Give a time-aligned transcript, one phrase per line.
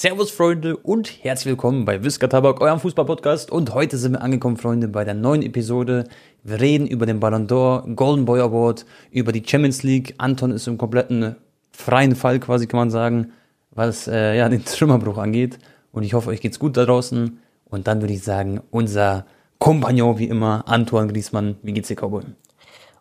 [0.00, 3.50] Servus Freunde und herzlich willkommen bei Whisker Tabak, eurem Fußballpodcast.
[3.50, 6.04] Und heute sind wir angekommen, Freunde, bei der neuen Episode.
[6.42, 10.14] Wir reden über den Ballon d'Or, Golden Boy Award, über die Champions League.
[10.16, 11.36] Anton ist im kompletten
[11.70, 13.32] freien Fall quasi, kann man sagen,
[13.72, 15.58] was äh, ja, den Trümmerbruch angeht.
[15.92, 17.38] Und ich hoffe, euch geht's gut da draußen.
[17.66, 19.26] Und dann würde ich sagen, unser
[19.58, 21.56] Kompagnon wie immer, Antoine Griesmann.
[21.62, 22.22] Wie geht's dir, Cowboy?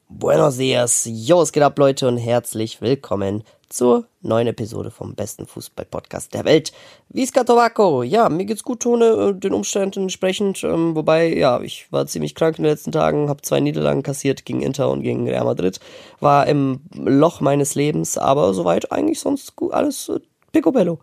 [0.10, 5.46] Buenos dias, jo, es geht ab, Leute, und herzlich willkommen zur neuen Episode vom besten
[5.46, 6.72] Fußball-Podcast der Welt.
[7.10, 8.04] Visca Tobacco.
[8.04, 10.64] Ja, mir geht's gut, Tone, äh, den Umständen entsprechend.
[10.64, 14.46] Ähm, wobei, ja, ich war ziemlich krank in den letzten Tagen, habe zwei Niederlagen kassiert
[14.46, 15.80] gegen Inter und gegen Real Madrid.
[16.20, 20.20] War im Loch meines Lebens, aber soweit eigentlich sonst alles äh,
[20.52, 21.00] picobello.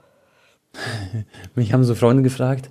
[1.54, 2.70] Mich haben so Freunde gefragt,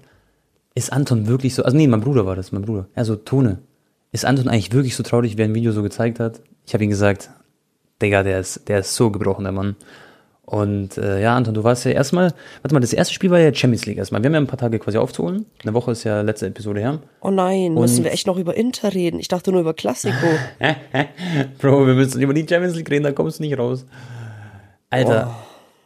[0.75, 2.87] ist Anton wirklich so, also nee, mein Bruder war das, mein Bruder.
[2.95, 3.59] Also Tone,
[4.11, 6.41] ist Anton eigentlich wirklich so traurig, wie ein Video so gezeigt hat?
[6.65, 7.29] Ich habe ihm gesagt,
[8.01, 9.75] Digga, der ist, der ist so gebrochen, der Mann.
[10.45, 12.31] Und äh, ja, Anton, du warst ja erstmal,
[12.61, 14.21] warte mal, das erste Spiel war ja Champions League erstmal.
[14.21, 15.47] Wir haben ja ein paar Tage quasi aufzuholen.
[15.63, 16.99] Eine Woche ist ja letzte Episode her.
[17.21, 19.19] Oh nein, Und müssen wir echt noch über Inter reden?
[19.19, 20.27] Ich dachte nur über Klassiko.
[21.57, 23.87] Bro, wir müssen über die Champions League reden, da kommst du nicht raus.
[24.91, 25.35] Alter,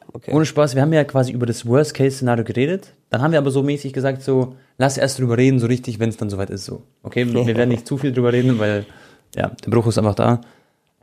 [0.08, 0.34] oh, okay.
[0.34, 2.94] ohne Spaß, wir haben ja quasi über das Worst-Case-Szenario geredet.
[3.12, 6.10] Dann haben wir aber so mäßig gesagt, so, lass erst drüber reden, so richtig, wenn
[6.10, 6.84] es dann soweit ist, so.
[7.02, 8.86] Okay, wir werden nicht zu viel drüber reden, weil,
[9.38, 10.42] ja, der Bruch ist einfach da.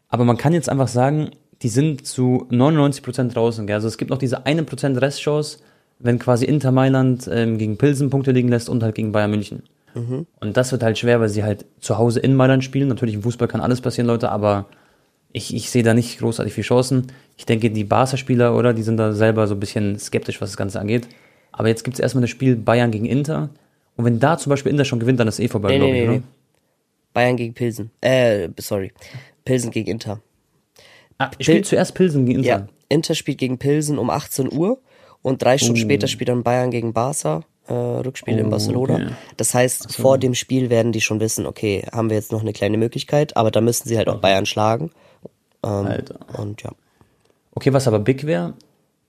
[0.08, 1.30] Aber man kann jetzt einfach sagen,
[1.62, 3.66] die sind zu 99% draußen.
[3.66, 3.74] Gell?
[3.74, 5.58] Also es gibt noch diese 1% Restchance,
[5.98, 9.62] wenn quasi Inter Mailand ähm, gegen Pilsen Punkte liegen lässt und halt gegen Bayern München.
[9.94, 10.26] Mhm.
[10.40, 12.88] Und das wird halt schwer, weil sie halt zu Hause in Mailand spielen.
[12.88, 14.66] Natürlich im Fußball kann alles passieren, Leute, aber
[15.32, 17.06] ich, ich sehe da nicht großartig viele Chancen.
[17.36, 20.56] Ich denke, die Barca-Spieler, oder, die sind da selber so ein bisschen skeptisch, was das
[20.56, 21.08] Ganze angeht.
[21.52, 23.48] Aber jetzt gibt es erstmal das Spiel Bayern gegen Inter.
[23.96, 26.02] Und wenn da zum Beispiel Inter schon gewinnt, dann ist eh vorbei, nee, glaube nee,
[26.02, 26.22] ich, nee.
[27.14, 27.90] Bayern gegen Pilsen.
[28.02, 28.92] Äh, sorry.
[29.46, 30.20] Pilsen gegen Inter.
[31.16, 32.48] Ah, spielt Pil zuerst Pilsen gegen Inter?
[32.48, 34.78] Ja, Inter spielt gegen Pilsen um 18 Uhr
[35.22, 35.82] und drei Stunden oh.
[35.82, 37.42] später spielt dann Bayern gegen Barca.
[37.68, 38.94] Äh, Rückspiel oh, in Barcelona.
[38.94, 39.08] Okay.
[39.38, 40.02] Das heißt, so.
[40.02, 43.36] vor dem Spiel werden die schon wissen, okay, haben wir jetzt noch eine kleine Möglichkeit,
[43.36, 44.92] aber da müssen sie halt auch Bayern schlagen.
[45.64, 46.20] Ähm, Alter.
[46.38, 46.70] Und ja.
[47.54, 48.54] Okay, was aber big wäre,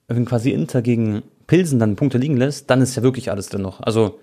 [0.08, 3.62] wenn quasi Inter gegen Pilsen dann Punkte liegen lässt, dann ist ja wirklich alles drin
[3.62, 3.80] noch.
[3.80, 4.18] Also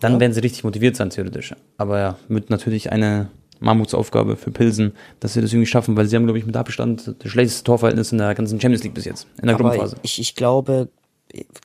[0.00, 0.20] dann ja.
[0.20, 1.54] werden sie richtig motiviert sein, theoretisch.
[1.76, 3.28] Aber ja, mit natürlich eine
[3.60, 7.14] Mammutsaufgabe für Pilsen, dass sie das irgendwie schaffen, weil sie haben, glaube ich, mit Abstand
[7.18, 9.96] das schlechteste Torverhältnis in der ganzen Champions League bis jetzt, in der Aber Gruppenphase.
[10.02, 10.88] Ich, ich glaube,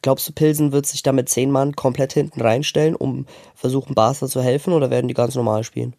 [0.01, 3.25] glaubst du, Pilsen wird sich da mit zehn Mann komplett hinten reinstellen, um
[3.55, 5.95] versuchen, Barca zu helfen, oder werden die ganz normal spielen?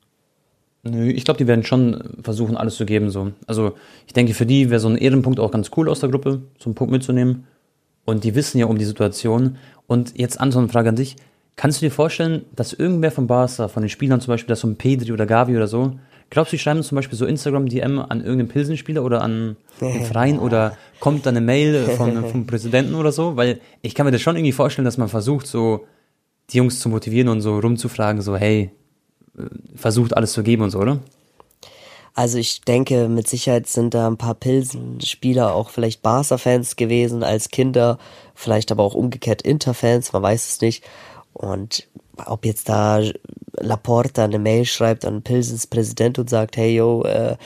[0.85, 3.11] Nö, ich glaube, die werden schon versuchen, alles zu geben.
[3.11, 3.33] So.
[3.47, 3.75] Also
[4.07, 6.67] ich denke, für die wäre so ein Ehrenpunkt auch ganz cool aus der Gruppe, so
[6.67, 7.47] einen Punkt mitzunehmen.
[8.05, 9.59] Und die wissen ja um die Situation.
[9.87, 11.17] Und jetzt Anton, Frage an dich.
[11.57, 14.69] Kannst du dir vorstellen, dass irgendwer von Barca, von den Spielern zum Beispiel, dass so
[14.69, 15.99] ein Pedri oder Gavi oder so,
[16.31, 20.39] glaubst du, die schreiben zum Beispiel so Instagram-DM an irgendeinen Pilsenspieler oder an den Verein
[20.39, 23.37] oder kommt dann eine Mail von, vom Präsidenten oder so?
[23.37, 25.85] Weil ich kann mir das schon irgendwie vorstellen, dass man versucht, so
[26.51, 28.71] die Jungs zu motivieren und so rumzufragen, so, hey,
[29.37, 29.43] äh,
[29.75, 31.01] versucht alles zu geben und so, oder?
[32.15, 37.49] Also ich denke, mit Sicherheit sind da ein paar Pilsen-Spieler auch vielleicht Barca-Fans gewesen als
[37.49, 37.99] Kinder,
[38.35, 40.85] vielleicht aber auch umgekehrt Inter-Fans, man weiß es nicht.
[41.32, 41.88] Und
[42.26, 43.00] ob jetzt da
[43.59, 47.37] Laporta eine Mail schreibt an Pilsens Präsident und sagt, hey yo, äh,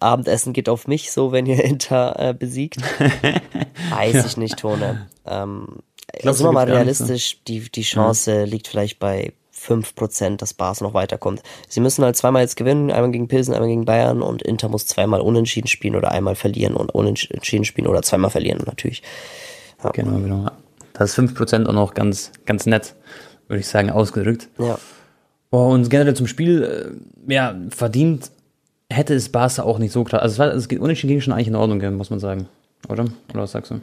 [0.00, 2.76] Abendessen geht auf mich, so wenn ihr Inter äh, besiegt,
[3.90, 4.26] weiß ja.
[4.26, 5.08] ich nicht, Tone.
[5.26, 5.78] Ähm,
[6.20, 8.44] Glaubst sind wir mal realistisch, die, die Chance ja.
[8.44, 11.42] liegt vielleicht bei 5%, dass Bars noch weiterkommt.
[11.68, 14.86] Sie müssen halt zweimal jetzt gewinnen, einmal gegen Pilsen, einmal gegen Bayern und Inter muss
[14.86, 19.02] zweimal unentschieden spielen oder einmal verlieren und unentschieden spielen oder zweimal verlieren natürlich.
[19.82, 19.90] Ja.
[19.90, 20.50] Genau, genau.
[20.92, 22.94] Das ist 5% auch noch ganz, ganz nett
[23.48, 24.48] würde ich sagen, ausgedrückt.
[24.58, 24.78] Ja.
[25.50, 26.62] Und generell zum Spiel,
[27.28, 28.30] äh, ja, verdient
[28.90, 30.22] hätte es Barca auch nicht so klar.
[30.22, 32.48] Also es, war, es geht unentschieden ging schon eigentlich in Ordnung, muss man sagen.
[32.88, 33.04] Oder?
[33.32, 33.80] Oder was sagst du?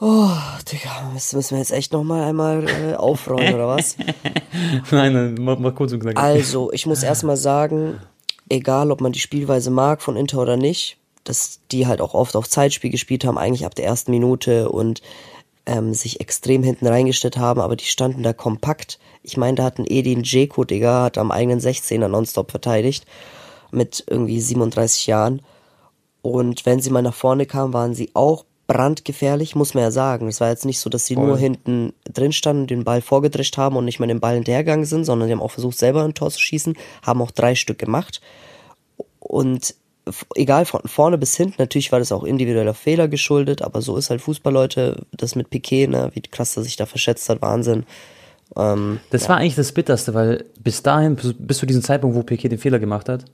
[0.00, 0.30] Oh,
[0.70, 3.96] Digga, müssen wir jetzt echt nochmal einmal äh, aufräumen, oder was?
[4.90, 6.18] nein, nein, mach, mach kurz und knackig.
[6.18, 8.00] Also, ich muss erstmal sagen,
[8.48, 12.34] egal ob man die Spielweise mag von Inter oder nicht, dass die halt auch oft
[12.34, 15.02] auf Zeitspiel gespielt haben, eigentlich ab der ersten Minute und
[15.66, 18.98] ähm, sich extrem hinten reingestellt haben, aber die standen da kompakt.
[19.22, 23.06] Ich meine, da hat ein Edin Dzeko, Digga, hat am eigenen 16er nonstop verteidigt,
[23.70, 25.42] mit irgendwie 37 Jahren.
[26.20, 30.28] Und wenn sie mal nach vorne kamen, waren sie auch brandgefährlich, muss man ja sagen.
[30.28, 31.26] Es war jetzt nicht so, dass sie Voll.
[31.26, 35.04] nur hinten drin standen, den Ball vorgedrischt haben und nicht mal den Ball hinterhergegangen sind,
[35.04, 38.20] sondern sie haben auch versucht, selber ein Tor zu schießen, haben auch drei Stück gemacht.
[39.18, 39.74] Und
[40.34, 44.10] egal von vorne bis hinten, natürlich war das auch individueller Fehler geschuldet, aber so ist
[44.10, 47.84] halt Fußball, Leute, das mit Piquet, ne, wie krass er sich da verschätzt hat, Wahnsinn.
[48.56, 49.28] Ähm, das ja.
[49.30, 52.78] war eigentlich das Bitterste, weil bis dahin, bis zu diesem Zeitpunkt, wo Piquet den Fehler
[52.78, 53.24] gemacht hat,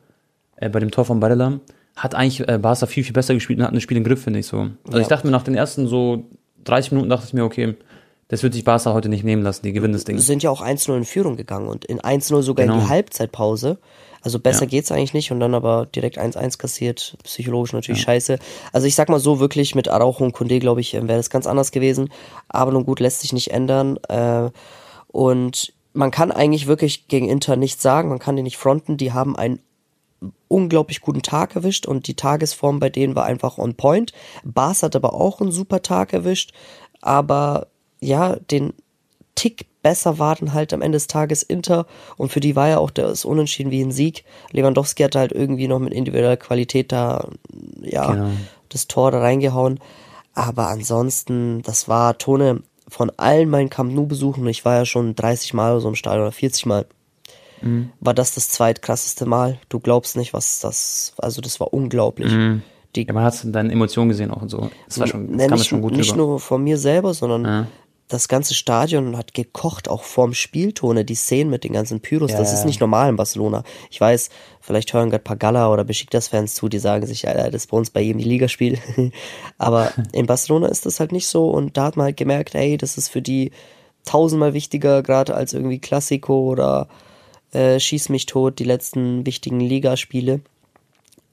[0.56, 1.61] äh, bei dem Tor von Barella,
[1.97, 4.38] hat eigentlich äh, Barca viel, viel besser gespielt und hat ein Spiel im Griff, finde
[4.38, 4.69] ich so.
[4.87, 5.00] Also ja.
[5.00, 6.25] ich dachte mir nach den ersten so
[6.65, 7.75] 30 Minuten dachte ich mir, okay,
[8.29, 10.19] Das wird sich Barca heute nicht nehmen lassen, die gewinnen das Ding.
[10.19, 12.79] Sind ja auch 1-0 in Führung gegangen und in 1-0 sogar genau.
[12.79, 12.88] in die.
[12.88, 13.79] Halbzeitpause.
[14.29, 14.67] Also besser ja.
[14.67, 17.17] geht's eigentlich nicht und dann aber direkt 1-1 kassiert.
[17.25, 18.05] Psychologisch natürlich ja.
[18.05, 18.39] scheiße.
[18.75, 21.47] Also ich sag mal so, wirklich mit Araujo und Kunde, glaube ich, wäre das ganz
[21.47, 22.11] anders gewesen.
[22.47, 23.97] Aber nun gut, lässt sich nicht ändern.
[24.11, 24.51] Äh,
[25.07, 28.99] und man kann eigentlich wirklich gegen Inter nichts sagen, man kann die nicht fronten.
[28.99, 29.61] Die haben einen
[30.49, 34.13] unglaublich guten Tag erwischt und die Tagesform bei denen war einfach on point.
[34.45, 36.53] Bas hat aber auch einen super Tag erwischt,
[37.01, 38.75] aber ja, den
[39.35, 41.87] Tick besser war dann halt am Ende des Tages Inter
[42.17, 44.25] und für die war ja auch das Unentschieden wie ein Sieg.
[44.53, 47.29] Lewandowski hat halt irgendwie noch mit individueller Qualität da,
[47.83, 48.31] ja, genau.
[48.69, 49.81] das Tor da reingehauen.
[50.35, 55.15] Aber ansonsten, das war Tone von allen meinen Camp Nou Besuchen, ich war ja schon
[55.15, 56.87] 30 Mal oder so im Stadion oder 40 Mal,
[57.61, 57.91] mhm.
[58.01, 59.59] war das das zweitkrasseste Mal.
[59.69, 62.33] Du glaubst nicht, was das, also das war unglaublich.
[62.33, 62.63] Mhm.
[62.97, 64.71] Die, ja, man hat es in deinen Emotionen gesehen auch und so.
[64.87, 67.45] Das war schon, das ne, kam nicht, schon gut Nicht nur von mir selber, sondern
[67.45, 67.67] ja
[68.08, 72.38] das ganze Stadion hat gekocht, auch vorm Spieltone, die Szenen mit den ganzen Pyros, ja,
[72.38, 73.62] das ist nicht normal in Barcelona.
[73.90, 77.64] Ich weiß, vielleicht hören gerade paar Gala oder Besiktas-Fans zu, die sagen sich, ja, das
[77.64, 78.78] ist bei uns bei jedem die Ligaspiel.
[79.58, 82.78] Aber in Barcelona ist das halt nicht so und da hat man halt gemerkt, ey,
[82.78, 83.52] das ist für die
[84.06, 86.88] tausendmal wichtiger, gerade als irgendwie Klassiko oder
[87.52, 90.40] äh, Schieß mich tot, die letzten wichtigen Ligaspiele.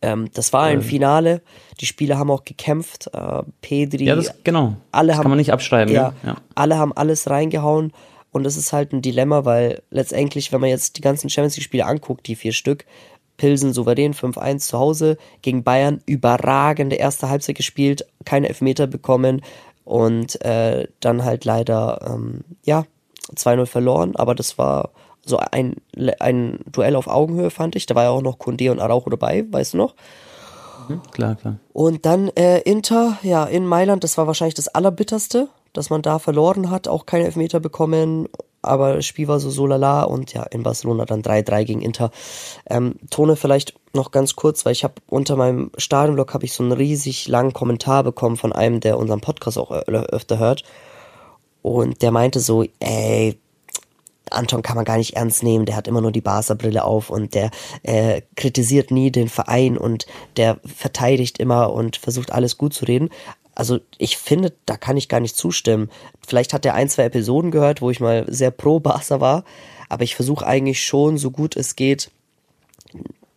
[0.06, 1.42] Ähm, das war ein Finale.
[1.80, 3.10] Die Spieler haben auch gekämpft.
[3.14, 4.06] Äh, Pedri.
[4.06, 4.76] Ja, das, genau.
[4.92, 5.94] Alle das haben, kann man nicht abschreiben.
[5.94, 7.92] Ja, ja, Alle haben alles reingehauen.
[8.32, 11.86] Und das ist halt ein Dilemma, weil letztendlich, wenn man jetzt die ganzen Champions League-Spiele
[11.86, 12.86] anguckt, die vier Stück,
[13.38, 19.42] Pilsen souverän 5-1 zu Hause gegen Bayern, überragende erste Halbzeit gespielt, keine Elfmeter bekommen
[19.84, 22.86] und äh, dann halt leider, ähm, ja,
[23.36, 24.92] 2-0 verloren, aber das war
[25.26, 25.76] so ein,
[26.20, 27.86] ein Duell auf Augenhöhe, fand ich.
[27.86, 29.96] Da war ja auch noch Kunde und Araujo dabei, weißt du noch?
[30.88, 31.58] Mhm, klar, klar.
[31.74, 36.20] Und dann äh, Inter, ja, in Mailand, das war wahrscheinlich das Allerbitterste, dass man da
[36.20, 38.28] verloren hat, auch keine Elfmeter bekommen,
[38.66, 42.12] aber das Spiel war so so lala und ja, in Barcelona dann 3-3 gegen Inter.
[42.68, 46.64] Ähm, Tone vielleicht noch ganz kurz, weil ich habe unter meinem Stadionblog habe ich so
[46.64, 50.64] einen riesig langen Kommentar bekommen von einem, der unseren Podcast auch öfter hört.
[51.62, 53.40] Und der meinte so, ey,
[54.32, 57.34] Anton kann man gar nicht ernst nehmen, der hat immer nur die Barca-Brille auf und
[57.36, 57.52] der
[57.84, 60.06] äh, kritisiert nie den Verein und
[60.38, 63.10] der verteidigt immer und versucht alles gut zu reden.
[63.54, 65.90] Also ich finde, da kann ich gar nicht zustimmen.
[66.28, 69.46] Vielleicht hat er ein, zwei Episoden gehört, wo ich mal sehr pro Barca war,
[69.88, 72.12] aber ich versuche eigentlich schon, so gut es geht,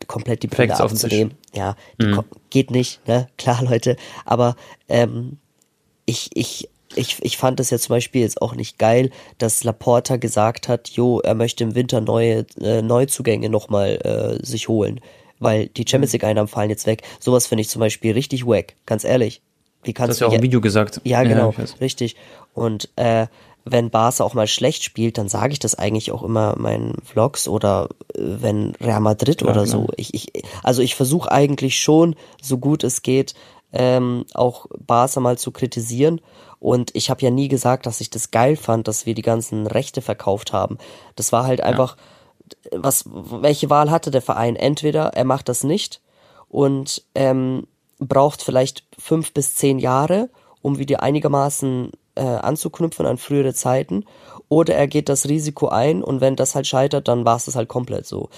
[0.06, 1.34] komplett die Brille aufzunehmen.
[1.54, 2.24] Ja, mhm.
[2.50, 3.28] geht nicht, ne?
[3.36, 3.96] Klar, Leute.
[4.24, 4.56] Aber
[4.88, 5.38] ähm,
[6.06, 10.16] ich, ich ich, ich fand es ja zum Beispiel jetzt auch nicht geil, dass Laporta
[10.16, 15.00] gesagt hat, jo, er möchte im Winter neue äh, Neuzugänge nochmal äh, sich holen,
[15.38, 17.02] weil die Champions League Einnahmen fallen jetzt weg.
[17.20, 19.42] Sowas finde ich zum Beispiel richtig wack, ganz ehrlich.
[19.84, 21.00] Wie kannst das hast du ja auch im Video gesagt.
[21.04, 22.16] Ja, genau, ja, richtig.
[22.52, 23.26] Und äh,
[23.64, 26.94] wenn Barca auch mal schlecht spielt, dann sage ich das eigentlich auch immer in meinen
[27.04, 29.82] Vlogs oder äh, wenn Real Madrid Klar, oder so.
[29.82, 29.92] Genau.
[29.96, 30.32] Ich, ich,
[30.62, 33.34] also ich versuche eigentlich schon, so gut es geht,
[33.72, 36.20] ähm, auch Barca mal zu kritisieren
[36.60, 39.66] und ich habe ja nie gesagt, dass ich das geil fand, dass wir die ganzen
[39.66, 40.78] Rechte verkauft haben.
[41.16, 41.96] Das war halt einfach,
[42.72, 42.78] ja.
[42.82, 44.56] was, welche Wahl hatte der Verein?
[44.56, 46.00] Entweder er macht das nicht
[46.48, 47.66] und ähm,
[47.98, 50.30] braucht vielleicht fünf bis zehn Jahre,
[50.62, 54.04] um wieder einigermaßen äh, anzuknüpfen an frühere Zeiten,
[54.48, 57.54] oder er geht das Risiko ein und wenn das halt scheitert, dann war es das
[57.54, 58.30] halt komplett so.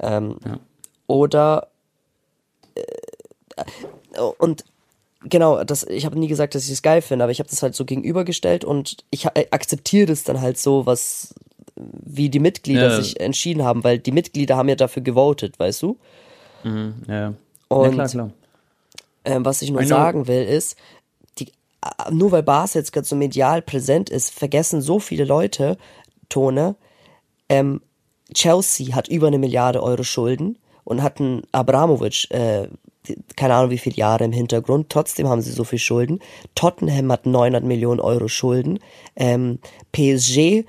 [0.00, 0.58] Ähm, ja.
[1.06, 1.68] Oder
[2.74, 4.64] äh, und
[5.24, 7.62] genau, das, ich habe nie gesagt, dass ich es geil finde, aber ich habe das
[7.62, 11.34] halt so gegenübergestellt und ich äh, akzeptiere das dann halt so, was
[11.76, 13.00] wie die Mitglieder ja.
[13.00, 15.96] sich entschieden haben, weil die Mitglieder haben ja dafür gewotet, weißt du?
[16.64, 17.34] Mhm, ja.
[17.68, 18.30] Und ja, klar, klar.
[19.24, 20.76] Ähm, was ich nur sagen will, ist,
[21.38, 25.76] die, äh, nur weil Bas jetzt gerade so medial präsent ist, vergessen so viele Leute,
[26.28, 26.76] Tone,
[27.48, 27.80] ähm,
[28.34, 32.68] Chelsea hat über eine Milliarde Euro Schulden und hat einen Abramovic äh,
[33.36, 36.20] keine Ahnung wie viele Jahre im Hintergrund, trotzdem haben sie so viel Schulden.
[36.54, 38.78] Tottenham hat 900 Millionen Euro Schulden.
[39.16, 39.58] Ähm,
[39.92, 40.64] PSG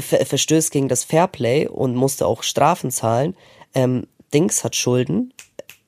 [0.00, 3.34] ver verstößt gegen das Fairplay und musste auch Strafen zahlen.
[3.74, 5.32] Ähm, Dings hat Schulden.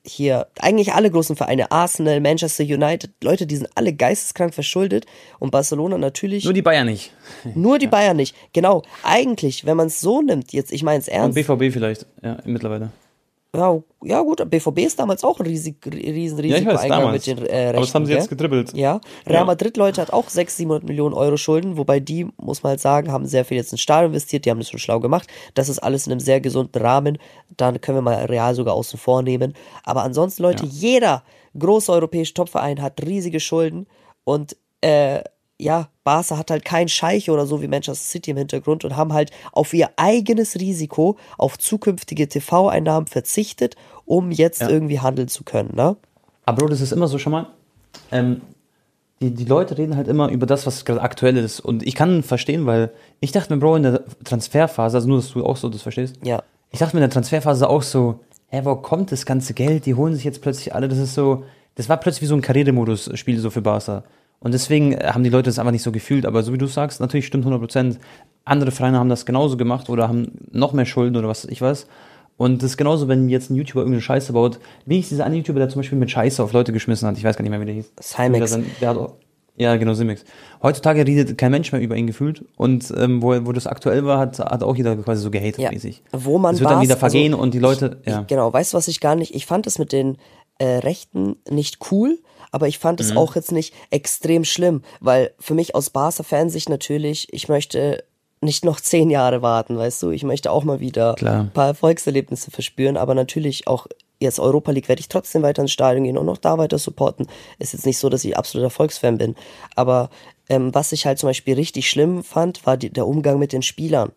[0.03, 5.05] Hier, eigentlich alle großen Vereine, Arsenal, Manchester United, Leute, die sind alle geisteskrank verschuldet
[5.37, 6.43] und Barcelona natürlich.
[6.43, 7.13] Nur die Bayern nicht.
[7.53, 7.91] Nur die ja.
[7.91, 8.81] Bayern nicht, genau.
[9.03, 11.37] Eigentlich, wenn man es so nimmt, jetzt, ich meine es ernst.
[11.37, 12.91] Und BVB vielleicht, ja, mittlerweile.
[13.53, 17.37] Ja, ja gut, BVB ist damals auch ein riesig, riesen Risiko ja, eingegangen mit den
[17.39, 17.69] äh, Rechten.
[17.75, 18.73] Aber das haben sie jetzt gedribbelt.
[18.73, 19.43] Ja, Real.
[19.43, 23.11] Madrid, Leute, hat auch 600, 700 Millionen Euro Schulden, wobei die, muss man halt sagen,
[23.11, 25.27] haben sehr viel jetzt in Stadion investiert, die haben das schon schlau gemacht.
[25.53, 27.17] Das ist alles in einem sehr gesunden Rahmen,
[27.57, 29.53] dann können wir mal Real sogar außen vor nehmen.
[29.83, 30.71] Aber ansonsten, Leute, ja.
[30.71, 31.23] jeder
[31.59, 33.85] große europäische Topverein hat riesige Schulden
[34.23, 35.23] und äh,
[35.61, 39.13] ja, Barca hat halt kein Scheich oder so wie Manchester City im Hintergrund und haben
[39.13, 43.75] halt auf ihr eigenes Risiko auf zukünftige TV-Einnahmen verzichtet,
[44.05, 44.69] um jetzt ja.
[44.69, 45.95] irgendwie handeln zu können, ne?
[46.45, 47.47] Aber Bro, das ist immer so schon mal.
[48.11, 48.41] Ähm,
[49.21, 51.59] die, die Leute reden halt immer über das, was gerade aktuell ist.
[51.59, 55.31] Und ich kann verstehen, weil ich dachte mir, Bro, in der Transferphase, also nur, dass
[55.31, 56.15] du auch so das verstehst.
[56.23, 56.41] Ja.
[56.71, 59.85] Ich dachte mir in der Transferphase auch so, hä, wo kommt das ganze Geld?
[59.85, 60.87] Die holen sich jetzt plötzlich alle.
[60.87, 61.43] Das ist so,
[61.75, 64.03] das war plötzlich wie so ein Karrieremodus-Spiel so für Barca.
[64.43, 66.25] Und deswegen haben die Leute das einfach nicht so gefühlt.
[66.25, 67.99] Aber so wie du sagst, natürlich stimmt 100 Prozent.
[68.43, 71.87] Andere Vereine haben das genauso gemacht oder haben noch mehr Schulden oder was ich weiß.
[72.37, 74.59] Und das ist genauso, wenn jetzt ein YouTuber irgendeine Scheiße baut.
[74.87, 77.17] Wie ist dieser eine YouTuber, der zum Beispiel mit Scheiße auf Leute geschmissen hat?
[77.17, 77.93] Ich weiß gar nicht mehr, wie der hieß.
[78.01, 78.57] Cymex.
[78.81, 79.11] Der, der
[79.57, 80.23] ja, genau, Simex.
[80.63, 82.43] Heutzutage redet kein Mensch mehr über ihn gefühlt.
[82.55, 85.71] Und ähm, wo, wo das aktuell war, hat, hat auch jeder quasi so gehatet ja.
[85.71, 86.01] mäßig.
[86.11, 87.99] Wo man Es wird dann wieder vergehen also, und die Leute.
[88.01, 88.23] Ich, ja.
[88.27, 89.35] Genau, weißt du, was ich gar nicht.
[89.35, 90.17] Ich fand es mit den
[90.59, 92.19] äh, Rechten nicht cool,
[92.51, 93.17] aber ich fand es mhm.
[93.17, 98.03] auch jetzt nicht extrem schlimm, weil für mich aus Barca-Fansicht natürlich, ich möchte
[98.41, 100.09] nicht noch zehn Jahre warten, weißt du?
[100.09, 101.41] Ich möchte auch mal wieder Klar.
[101.41, 103.87] ein paar Erfolgserlebnisse verspüren, aber natürlich auch
[104.19, 107.27] jetzt Europa League werde ich trotzdem weiter ins Stadion gehen und auch da weiter supporten.
[107.59, 109.35] Ist jetzt nicht so, dass ich absoluter Erfolgsfan bin.
[109.75, 110.09] Aber
[110.49, 113.61] ähm, was ich halt zum Beispiel richtig schlimm fand, war die, der Umgang mit den
[113.61, 114.11] Spielern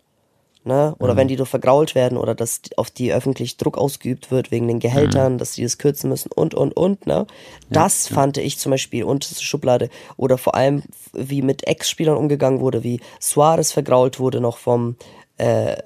[0.64, 0.94] ne?
[0.99, 1.18] Oder mhm.
[1.18, 4.80] wenn die doch vergrault werden oder dass auf die öffentlich Druck ausgeübt wird wegen den
[4.80, 5.38] Gehältern, mhm.
[5.38, 7.26] dass die das kürzen müssen und und und, ne?
[7.71, 9.88] Das ja, fand ich zum Beispiel unterste Schublade.
[10.16, 14.97] Oder vor allem, wie mit Ex-Spielern umgegangen wurde, wie Suarez vergrault wurde noch vom,
[15.38, 15.76] äh,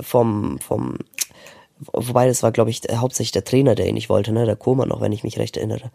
[0.00, 0.98] vom, vom,
[1.92, 4.46] wobei das war, glaube ich, hauptsächlich der Trainer, der ihn nicht wollte, ne?
[4.46, 5.90] Der Koma noch, wenn ich mich recht erinnere.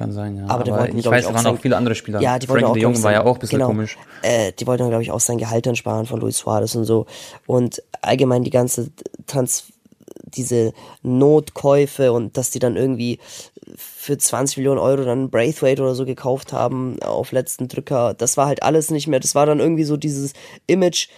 [0.00, 0.44] Kann sein, ja.
[0.48, 2.22] Aber, aber ich weiß, da waren auch viele andere Spieler.
[2.22, 3.98] Ja, die Frank de Jong war ja auch ein bisschen genau, komisch.
[4.22, 7.04] Äh, die wollten, glaube ich, auch sein Gehalt dann sparen von Luis Suarez und so.
[7.46, 8.88] Und allgemein die ganze
[9.26, 9.64] Trans
[10.24, 13.18] diese Notkäufe und dass die dann irgendwie
[13.76, 18.14] für 20 Millionen Euro dann Braithwaite oder so gekauft haben auf letzten Drücker.
[18.14, 19.20] Das war halt alles nicht mehr.
[19.20, 20.32] Das war dann irgendwie so dieses
[20.66, 21.08] Image,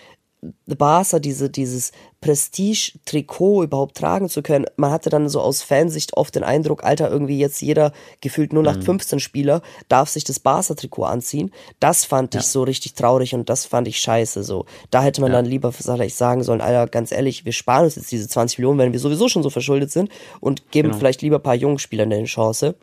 [0.67, 4.67] Barca diese, dieses Prestige-Trikot überhaupt tragen zu können.
[4.77, 8.65] Man hatte dann so aus Fansicht oft den Eindruck, Alter, irgendwie jetzt jeder gefühlt nur
[8.65, 8.83] nach mhm.
[8.83, 11.53] 15 Spieler darf sich das Barca-Trikot anziehen.
[11.79, 12.41] Das fand ja.
[12.41, 14.43] ich so richtig traurig und das fand ich scheiße.
[14.43, 15.39] So, da hätte man ja.
[15.39, 18.79] dann lieber vielleicht sagen sollen, Alter, ganz ehrlich, wir sparen uns jetzt diese 20 Millionen,
[18.79, 20.99] wenn wir sowieso schon so verschuldet sind und geben genau.
[20.99, 22.75] vielleicht lieber ein paar jungen Spielern eine Chance.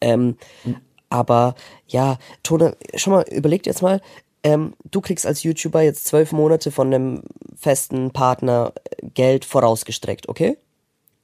[0.00, 0.76] Ähm, mhm.
[1.10, 1.54] Aber
[1.86, 4.00] ja, Tone, schon mal überlegt jetzt mal,
[4.42, 7.22] ähm, du kriegst als YouTuber jetzt zwölf Monate von einem
[7.56, 8.72] festen Partner
[9.14, 10.58] Geld vorausgestreckt, okay?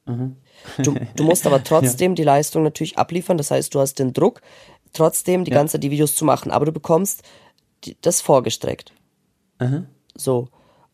[0.05, 0.35] Mhm.
[0.83, 2.15] Du, du musst aber trotzdem ja.
[2.15, 4.41] die Leistung natürlich abliefern, das heißt, du hast den Druck,
[4.93, 5.57] trotzdem die ja.
[5.57, 7.23] ganze die Videos zu machen, aber du bekommst
[7.83, 8.91] die, das vorgestreckt.
[9.59, 9.87] Mhm.
[10.15, 10.49] So.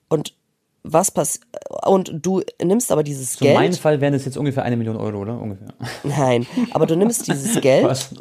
[0.09, 0.35] Und
[0.83, 1.45] was passiert?
[1.85, 3.55] Und du nimmst aber dieses Zu Geld.
[3.55, 5.39] In meinem Fall wären es jetzt ungefähr eine Million Euro, oder?
[5.39, 5.67] Ungefähr.
[6.03, 7.85] Nein, aber du nimmst dieses Geld.
[7.85, 8.13] Was?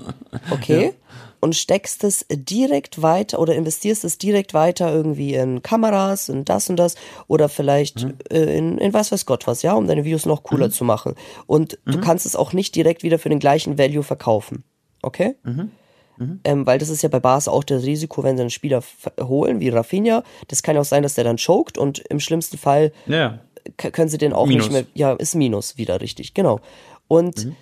[0.51, 0.87] Okay.
[0.87, 0.93] Ja
[1.41, 6.69] und steckst es direkt weiter oder investierst es direkt weiter irgendwie in Kameras und das
[6.69, 6.95] und das
[7.27, 8.15] oder vielleicht mhm.
[8.31, 10.73] äh, in, in was weiß Gott was, ja, um deine Videos noch cooler mhm.
[10.73, 11.15] zu machen.
[11.47, 11.93] Und mhm.
[11.93, 14.65] du kannst es auch nicht direkt wieder für den gleichen Value verkaufen.
[15.03, 15.37] Okay?
[15.43, 15.71] Mhm.
[16.19, 16.41] Mhm.
[16.45, 18.83] Ähm, weil das ist ja bei Bars auch das Risiko, wenn sie einen Spieler
[19.19, 20.23] holen, wie Rafinha.
[20.49, 23.41] Das kann ja auch sein, dass der dann choked und im schlimmsten Fall ja.
[23.77, 24.67] können sie den auch Minus.
[24.67, 24.85] nicht mehr.
[24.95, 26.61] Ja, ist Minus wieder richtig, genau.
[27.09, 27.57] Und mhm.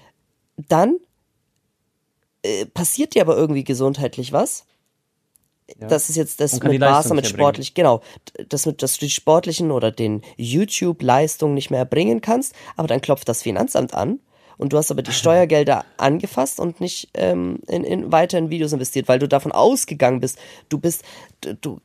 [0.68, 0.96] dann
[2.42, 4.64] äh, passiert dir aber irgendwie gesundheitlich was.
[5.80, 5.86] Ja.
[5.86, 8.00] Das ist jetzt das mit Barca mit sportlich, genau,
[8.48, 13.02] das mit, dass du die sportlichen oder den YouTube-Leistungen nicht mehr erbringen kannst, aber dann
[13.02, 14.20] klopft das Finanzamt an
[14.58, 18.72] und du hast aber die Steuergelder angefasst und nicht ähm, in, in weiter in Videos
[18.72, 21.04] investiert, weil du davon ausgegangen bist, du bist,
[21.60, 21.80] du,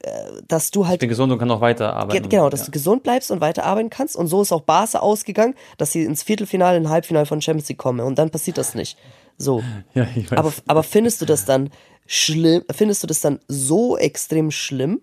[0.00, 0.10] äh,
[0.46, 0.96] dass du halt.
[0.96, 2.28] Ich bin gesund und kann noch weiter arbeiten.
[2.28, 2.66] Genau, dass ja.
[2.66, 4.16] du gesund bleibst und weiter arbeiten kannst.
[4.16, 7.78] Und so ist auch Barca ausgegangen, dass sie ins Viertelfinale, in Halbfinale von Champions League
[7.78, 8.00] kommen.
[8.00, 8.98] Und dann passiert das nicht.
[9.38, 9.62] So.
[9.94, 10.38] Ja, ich weiß.
[10.38, 11.70] Aber, aber findest du das dann
[12.06, 15.00] schlimm, findest du das dann so extrem schlimm,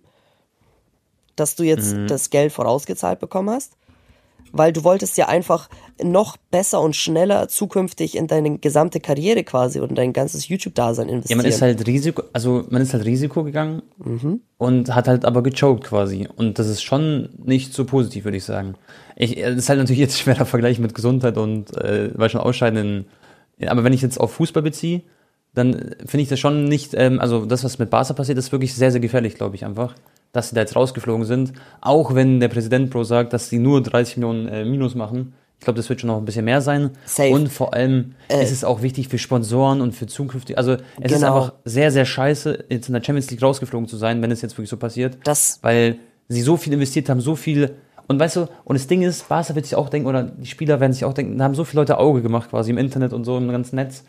[1.35, 2.07] dass du jetzt mhm.
[2.07, 3.73] das Geld vorausgezahlt bekommen hast?
[4.55, 5.67] Weil du wolltest ja einfach
[6.03, 11.39] noch besser und schneller zukünftig in deine gesamte Karriere quasi und dein ganzes YouTube-Dasein investieren.
[11.39, 14.41] Ja, man ist halt Risiko, also man ist halt Risiko gegangen mhm.
[14.59, 16.27] und hat halt aber gechoked quasi.
[16.35, 18.75] Und das ist schon nicht so positiv, würde ich sagen.
[19.15, 22.77] Ich, das ist halt natürlich jetzt schwerer Vergleich mit Gesundheit und äh, weil schon Ausscheiden
[22.77, 23.05] in
[23.65, 25.01] aber wenn ich jetzt auf Fußball beziehe,
[25.53, 28.73] dann finde ich das schon nicht, ähm, also das, was mit Barca passiert, ist wirklich
[28.73, 29.95] sehr, sehr gefährlich, glaube ich einfach,
[30.31, 31.53] dass sie da jetzt rausgeflogen sind.
[31.79, 35.33] Auch wenn der Präsident Pro sagt, dass sie nur 30 Millionen äh, Minus machen.
[35.59, 36.89] Ich glaube, das wird schon noch ein bisschen mehr sein.
[37.05, 37.29] Safe.
[37.29, 40.57] Und vor allem äh, ist es auch wichtig für Sponsoren und für zukünftige.
[40.57, 41.15] Also es genau.
[41.15, 44.41] ist einfach sehr, sehr scheiße, jetzt in der Champions League rausgeflogen zu sein, wenn es
[44.41, 45.19] jetzt wirklich so passiert.
[45.23, 47.75] Das weil sie so viel investiert haben, so viel
[48.13, 50.79] und weißt du, und das Ding ist, Barca wird sich auch denken, oder die Spieler
[50.79, 53.25] werden sich auch denken, da haben so viele Leute Auge gemacht quasi im Internet und
[53.25, 54.03] so im ganzen Netz.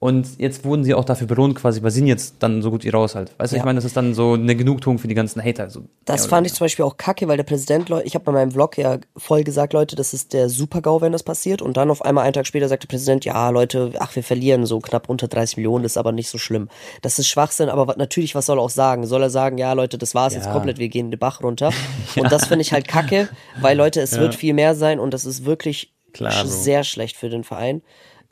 [0.00, 2.84] Und jetzt wurden sie auch dafür belohnt, quasi, weil sie sind jetzt dann so gut
[2.84, 3.32] wie raus halt.
[3.36, 3.62] Weißt du, ja.
[3.62, 5.70] ich meine, das ist dann so eine Genugtuung für die ganzen Hater.
[5.70, 8.52] So, das fand ich zum Beispiel auch kacke, weil der Präsident, ich habe bei meinem
[8.52, 11.62] Vlog ja voll gesagt, Leute, das ist der Super-GAU, wenn das passiert.
[11.62, 14.66] Und dann auf einmal einen Tag später sagt der Präsident, ja, Leute, ach, wir verlieren
[14.66, 16.68] so knapp unter 30 Millionen, das ist aber nicht so schlimm.
[17.02, 19.04] Das ist Schwachsinn, aber natürlich, was soll er auch sagen?
[19.04, 20.38] Soll er sagen, ja, Leute, das war's ja.
[20.38, 21.72] jetzt komplett, wir gehen den Bach runter.
[22.14, 22.22] ja.
[22.22, 23.28] Und das finde ich halt kacke,
[23.60, 27.28] weil Leute, es wird viel mehr sein und das ist wirklich Klar, sehr schlecht für
[27.28, 27.82] den Verein.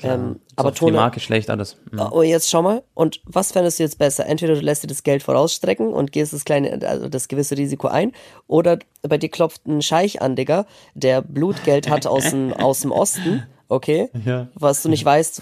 [0.02, 1.76] Ähm, aber Tone, die Marke schlecht alles.
[1.90, 2.00] Mhm.
[2.10, 2.82] Oh, jetzt schau mal.
[2.94, 4.26] Und was fändest du jetzt besser?
[4.26, 7.88] Entweder du lässt dir das Geld vorausstrecken und gehst das kleine, also das gewisse Risiko
[7.88, 8.12] ein,
[8.46, 12.92] oder bei dir klopft ein Scheich an, Digga, der Blutgeld hat aus dem, aus dem
[12.92, 14.10] Osten, okay?
[14.24, 14.48] Ja.
[14.54, 15.40] Was du nicht weißt,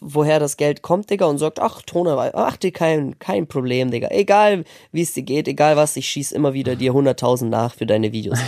[0.00, 4.08] woher das Geld kommt, Digga, und sagt, ach, Tone, ach, dir kein, kein Problem, Digga.
[4.10, 7.86] Egal, wie es dir geht, egal was, ich schieß immer wieder dir 100.000 nach für
[7.86, 8.40] deine Videos.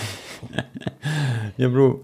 [1.56, 2.00] ja, Bro.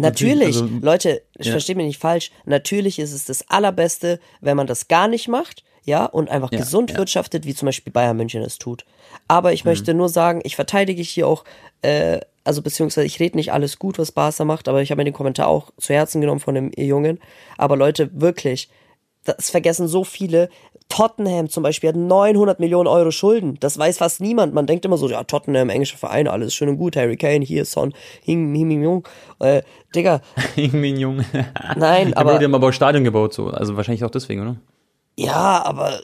[0.00, 1.52] Natürlich, also, Leute, ja.
[1.52, 5.64] versteht mich nicht falsch, natürlich ist es das Allerbeste, wenn man das gar nicht macht,
[5.84, 6.98] ja, und einfach ja, gesund ja.
[6.98, 8.84] wirtschaftet, wie zum Beispiel Bayern München es tut.
[9.28, 9.70] Aber ich mhm.
[9.70, 11.44] möchte nur sagen, ich verteidige hier auch,
[11.82, 15.04] äh, also beziehungsweise ich rede nicht alles gut, was Barca macht, aber ich habe mir
[15.04, 17.20] den Kommentar auch zu Herzen genommen von dem Jungen.
[17.56, 18.68] Aber Leute, wirklich,
[19.24, 20.48] das vergessen so viele.
[20.90, 23.56] Tottenham zum Beispiel hat 900 Millionen Euro Schulden.
[23.60, 24.52] Das weiß fast niemand.
[24.52, 26.96] Man denkt immer so, ja, Tottenham, englische Verein, alles schön und gut.
[26.96, 29.08] Harry Kane, hier, Son, Hing, Hing, Hing, Jung.
[29.38, 29.62] Äh,
[29.94, 30.20] Digga.
[30.56, 31.24] Hing, Min Jung.
[31.76, 32.38] Nein, aber.
[32.38, 33.48] Die haben aber auch Stadion gebaut, so.
[33.48, 34.56] Also wahrscheinlich auch deswegen, oder?
[35.16, 36.00] Ja, aber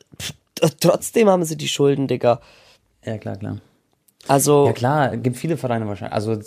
[0.81, 2.41] trotzdem haben sie die Schulden, Digga.
[3.05, 3.59] Ja, klar, klar.
[4.29, 4.67] Also.
[4.67, 6.15] Ja, klar, gibt viele Vereine wahrscheinlich.
[6.15, 6.39] Also,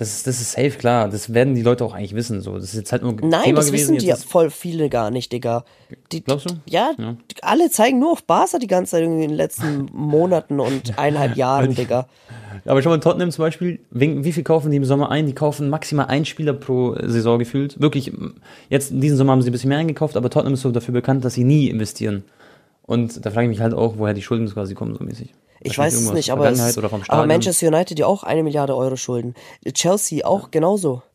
[0.00, 1.10] das ist, das ist safe, klar.
[1.10, 2.40] Das werden die Leute auch eigentlich wissen.
[2.40, 2.54] So.
[2.54, 3.92] Das ist jetzt halt nur Nein, Thema das gewesen.
[3.92, 5.66] wissen die ja voll viele gar nicht, Digga.
[6.10, 6.54] Die, Glaubst du?
[6.64, 10.98] Ja, ja, alle zeigen nur auf Barca die ganze Zeit in den letzten Monaten und
[10.98, 12.08] eineinhalb Jahren, Digga.
[12.64, 15.26] Aber schau mal, Tottenham zum Beispiel, wie viel kaufen die im Sommer ein?
[15.26, 17.78] Die kaufen maximal einen Spieler pro Saison gefühlt.
[17.78, 18.10] Wirklich,
[18.70, 20.94] jetzt in diesem Sommer haben sie ein bisschen mehr eingekauft, aber Tottenham ist so dafür
[20.94, 22.24] bekannt, dass sie nie investieren.
[22.90, 25.32] Und da frage ich mich halt auch, woher die Schulden quasi kommen, so mäßig.
[25.60, 26.76] Ich weiß es nicht, aber, es,
[27.08, 29.34] aber Manchester United ja auch eine Milliarde Euro Schulden.
[29.74, 30.48] Chelsea auch ja.
[30.50, 31.02] genauso.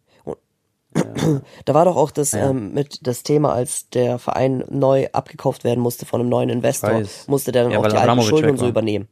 [0.95, 1.41] Ja.
[1.65, 2.51] Da war doch auch das ja.
[2.51, 7.01] ähm, mit das Thema, als der Verein neu abgekauft werden musste von einem neuen Investor,
[7.27, 9.09] musste der dann auch die alten Schulden und so übernehmen.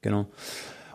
[0.00, 0.26] Genau.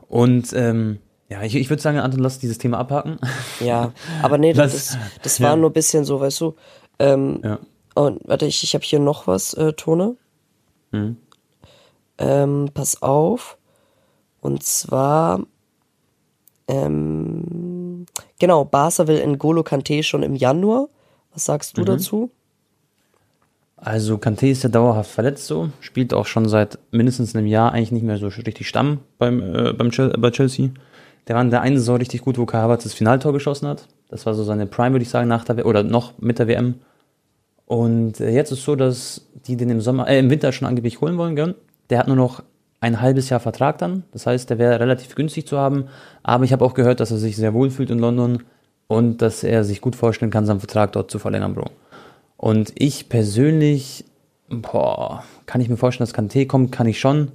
[0.07, 3.19] Und ähm, ja, ich, ich würde sagen, Anton, lass dieses Thema abhaken.
[3.59, 6.55] Ja, aber nee, das, das, das war nur ein bisschen so, weißt du.
[6.99, 7.59] Ähm, ja.
[7.93, 10.15] Und warte, ich, ich habe hier noch was, äh, Tone.
[10.93, 11.17] Mhm.
[12.17, 13.57] Ähm, pass auf.
[14.39, 15.41] Und zwar,
[16.67, 18.05] ähm,
[18.39, 20.87] genau, Barca will N'Golo Kante schon im Januar.
[21.33, 21.85] Was sagst du mhm.
[21.85, 22.31] dazu?
[23.75, 27.91] Also Kante ist ja dauerhaft verletzt so, spielt auch schon seit mindestens einem Jahr eigentlich
[27.91, 30.69] nicht mehr so richtig Stamm beim, äh, beim bei Chelsea.
[31.27, 33.87] Der war in der einen Saison richtig gut, wo Kai Havertz das Finaltor geschossen hat.
[34.09, 36.75] Das war so seine Prime, würde ich sagen, nach der oder noch mit der WM.
[37.73, 41.01] Und äh, jetzt ist so, dass die den im Sommer, äh, im Winter schon angeblich
[41.01, 41.55] holen wollen, gell?
[41.89, 42.43] Der hat nur noch
[42.81, 44.03] ein halbes Jahr Vertrag dann.
[44.11, 45.85] Das heißt, der wäre relativ günstig zu haben.
[46.21, 48.43] Aber ich habe auch gehört, dass er sich sehr wohl fühlt in London
[48.85, 51.71] und dass er sich gut vorstellen kann, seinen Vertrag dort zu verlängern, Bro.
[52.37, 54.05] Und ich persönlich,
[54.49, 57.31] boah, kann ich mir vorstellen, dass Kanté kommt, kann ich schon.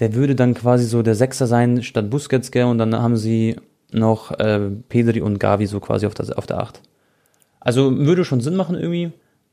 [0.00, 2.64] Der würde dann quasi so der Sechser sein statt Busquets, gell?
[2.64, 3.54] Und dann haben sie
[3.92, 6.80] noch äh, Pedri und Gavi so quasi auf der, auf der Acht.
[7.60, 9.12] Also würde schon Sinn machen irgendwie,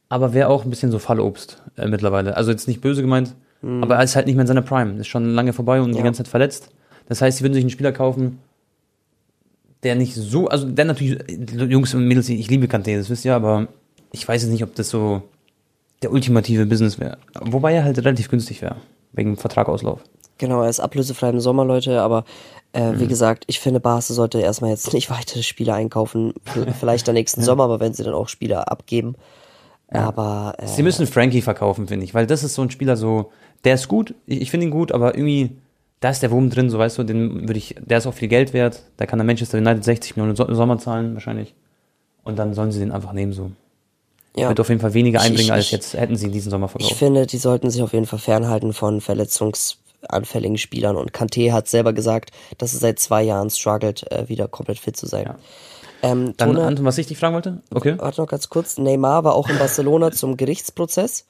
[0.10, 2.38] aber wäre auch ein bisschen so Fallobst äh, mittlerweile.
[2.38, 3.82] Also jetzt nicht böse gemeint, Mhm.
[3.84, 5.00] Aber er ist halt nicht mehr in seiner Prime.
[5.00, 5.98] Ist schon lange vorbei und ja.
[5.98, 6.70] die ganze Zeit verletzt.
[7.08, 8.40] Das heißt, sie würden sich einen Spieler kaufen,
[9.84, 11.20] der nicht so, also der natürlich,
[11.70, 13.68] Jungs und Mädels, ich liebe Kanté, das wisst ihr, aber
[14.12, 15.22] ich weiß jetzt nicht, ob das so
[16.02, 17.18] der ultimative Business wäre.
[17.42, 18.78] Wobei er halt relativ günstig wäre,
[19.14, 20.02] wegen Vertragauslauf.
[20.38, 22.26] Genau, er ist ablösefrei im Sommer, Leute, aber
[22.74, 23.00] äh, mhm.
[23.00, 26.34] wie gesagt, ich finde, Barca sollte erstmal jetzt nicht weitere Spieler einkaufen,
[26.80, 27.46] vielleicht am nächsten ja.
[27.46, 29.16] Sommer, aber wenn sie dann auch Spieler abgeben.
[29.90, 33.32] Aber äh, sie müssen Frankie verkaufen, finde ich, weil das ist so ein Spieler so,
[33.64, 35.52] der ist gut, ich, ich finde ihn gut, aber irgendwie,
[36.00, 38.28] da ist der Wurm drin, so weißt du, den würde ich, der ist auch viel
[38.28, 41.54] Geld wert, da kann der Manchester United 60 Millionen im Sommer zahlen, wahrscheinlich.
[42.24, 43.52] Und dann sollen sie den einfach nehmen, so.
[44.36, 44.50] Ja.
[44.50, 46.92] Wird auf jeden Fall weniger einbringen, ich, als jetzt hätten sie diesen Sommer verkauft.
[46.92, 50.98] Ich finde, die sollten sich auf jeden Fall fernhalten von verletzungsanfälligen Spielern.
[50.98, 54.98] Und Kanté hat selber gesagt, dass er seit zwei Jahren struggelt, äh, wieder komplett fit
[54.98, 55.26] zu sein.
[55.26, 55.36] Ja.
[56.06, 57.62] Ähm, Dann, Tone, Anton, was ich dich fragen wollte?
[57.74, 57.96] Okay.
[57.98, 58.78] Warte noch ganz kurz.
[58.78, 61.26] Neymar war auch in Barcelona zum Gerichtsprozess.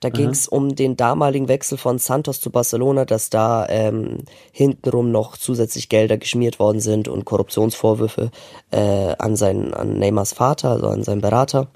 [0.00, 5.10] Da ging es um den damaligen Wechsel von Santos zu Barcelona, dass da ähm, hintenrum
[5.10, 8.30] noch zusätzlich Gelder geschmiert worden sind und Korruptionsvorwürfe
[8.70, 11.68] äh, an seinen an Neymars Vater, also an seinen Berater.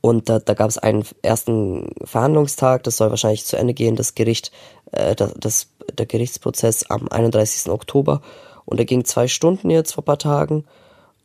[0.00, 4.14] Und da, da gab es einen ersten Verhandlungstag, das soll wahrscheinlich zu Ende gehen, das
[4.14, 4.50] Gericht,
[4.92, 7.70] äh, das, das, der Gerichtsprozess am 31.
[7.70, 8.20] Oktober.
[8.64, 10.64] Und er ging zwei Stunden jetzt vor paar Tagen.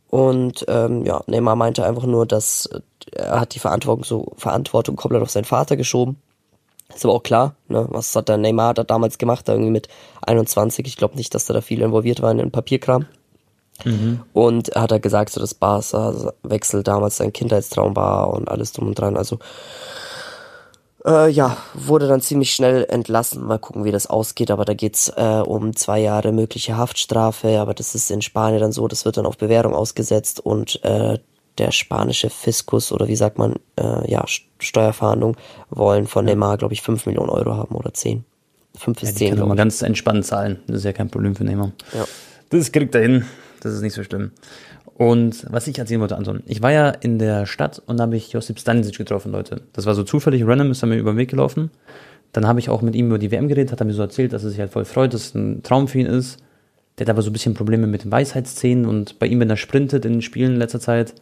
[0.10, 2.70] Und ähm, ja, Neymar meinte einfach nur, dass
[3.12, 6.18] er hat die Verantwortung so Verantwortung komplett auf seinen Vater geschoben.
[6.94, 7.88] Ist aber auch klar, ne?
[7.90, 9.90] Was hat der Neymar da damals gemacht, da irgendwie mit
[10.22, 10.86] 21?
[10.86, 13.08] Ich glaube nicht, dass da viel involviert war in den Papierkram.
[13.84, 14.22] Mhm.
[14.34, 18.88] Und er hat er gesagt, so dass Barca-Wechsel damals sein Kindheitstraum war und alles drum
[18.88, 19.18] und dran.
[19.18, 19.40] Also
[21.06, 23.46] äh, ja, wurde dann ziemlich schnell entlassen.
[23.46, 24.52] Mal gucken, wie das ausgeht.
[24.52, 27.60] Aber da geht's äh, um zwei Jahre mögliche Haftstrafe.
[27.60, 31.20] Aber das ist in Spanien dann so, das wird dann auf Bewährung ausgesetzt und äh,
[31.58, 34.26] der spanische Fiskus oder wie sagt man, äh, ja,
[34.60, 35.38] Steuerfahndung
[35.70, 38.26] wollen von Neymar, glaube ich, 5 Millionen Euro haben oder 10.
[38.78, 39.36] 5 bis ja, 10.
[39.38, 40.60] Können wir ganz entspannt zahlen.
[40.68, 41.72] Das ist ja kein Problem für Neymar.
[41.94, 42.06] Ja.
[42.50, 43.26] Das kriegt er hin.
[43.62, 44.32] Das ist nicht so schlimm.
[44.98, 48.16] Und was ich erzählen wollte, Anton, ich war ja in der Stadt und da habe
[48.16, 49.62] ich Josip Stanisic getroffen, Leute.
[49.74, 51.70] Das war so zufällig, random ist er mir über den Weg gelaufen.
[52.32, 54.32] Dann habe ich auch mit ihm über die WM geredet, hat er mir so erzählt,
[54.32, 56.38] dass er sich halt voll freut, dass es ein Traum für ihn ist.
[56.98, 59.58] Der hat aber so ein bisschen Probleme mit den Weisheitszähnen und bei ihm, wenn er
[59.58, 61.14] sprintet in den Spielen in letzter Zeit,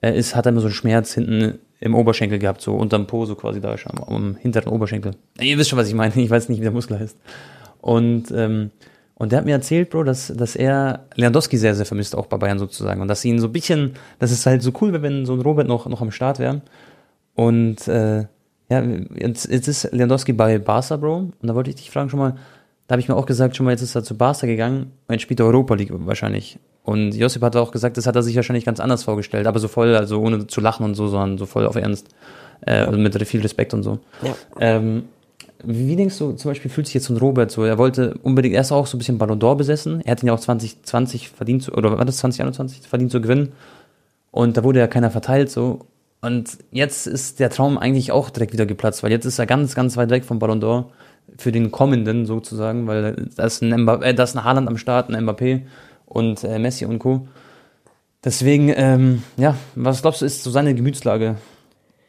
[0.00, 3.26] äh, ist, hat er immer so einen Schmerz hinten im Oberschenkel gehabt, so unterm Po,
[3.26, 5.12] so quasi da am, am hinteren Oberschenkel.
[5.38, 7.16] Ihr wisst schon, was ich meine, ich weiß nicht, wie der Muskel heißt.
[7.82, 8.70] Und ähm,
[9.18, 12.36] und der hat mir erzählt, Bro, dass, dass er Lewandowski sehr, sehr vermisst, auch bei
[12.36, 13.00] Bayern sozusagen.
[13.00, 15.40] Und dass sie ihn so ein bisschen, das ist halt so cool, wenn so ein
[15.40, 16.62] Robert noch, noch am Start wäre.
[17.34, 18.26] Und äh,
[18.70, 18.82] ja,
[19.16, 21.16] jetzt, jetzt ist Lewandowski bei Barca, Bro.
[21.16, 22.36] Und da wollte ich dich fragen schon mal,
[22.86, 25.14] da habe ich mir auch gesagt, schon mal, jetzt ist er zu Barca gegangen und
[25.14, 26.58] jetzt spielt er Europa League wahrscheinlich.
[26.84, 29.68] Und Josip hat auch gesagt, das hat er sich wahrscheinlich ganz anders vorgestellt, aber so
[29.68, 32.08] voll, also ohne zu lachen und so, sondern so voll auf Ernst.
[32.60, 33.98] Äh, also mit viel Respekt und so.
[34.22, 34.34] Ja.
[34.60, 35.04] Ähm,
[35.64, 37.64] wie denkst du, zum Beispiel fühlt sich jetzt so ein Robert so?
[37.64, 40.00] Er wollte unbedingt, er ist auch so ein bisschen Ballon d'Or besessen.
[40.04, 43.52] Er hat ihn ja auch 2020 verdient, oder war das 2021 verdient zu gewinnen.
[44.30, 45.80] Und da wurde ja keiner verteilt so.
[46.20, 49.74] Und jetzt ist der Traum eigentlich auch direkt wieder geplatzt, weil jetzt ist er ganz,
[49.74, 50.84] ganz weit weg vom Ballon d'Or
[51.36, 54.78] für den kommenden sozusagen, weil da ist ein, Mbappé, äh, da ist ein Haaland am
[54.78, 55.62] Start, ein Mbappé
[56.06, 57.28] und äh, Messi und Co.
[58.24, 61.36] Deswegen, ähm, ja, was glaubst du, ist so seine Gemütslage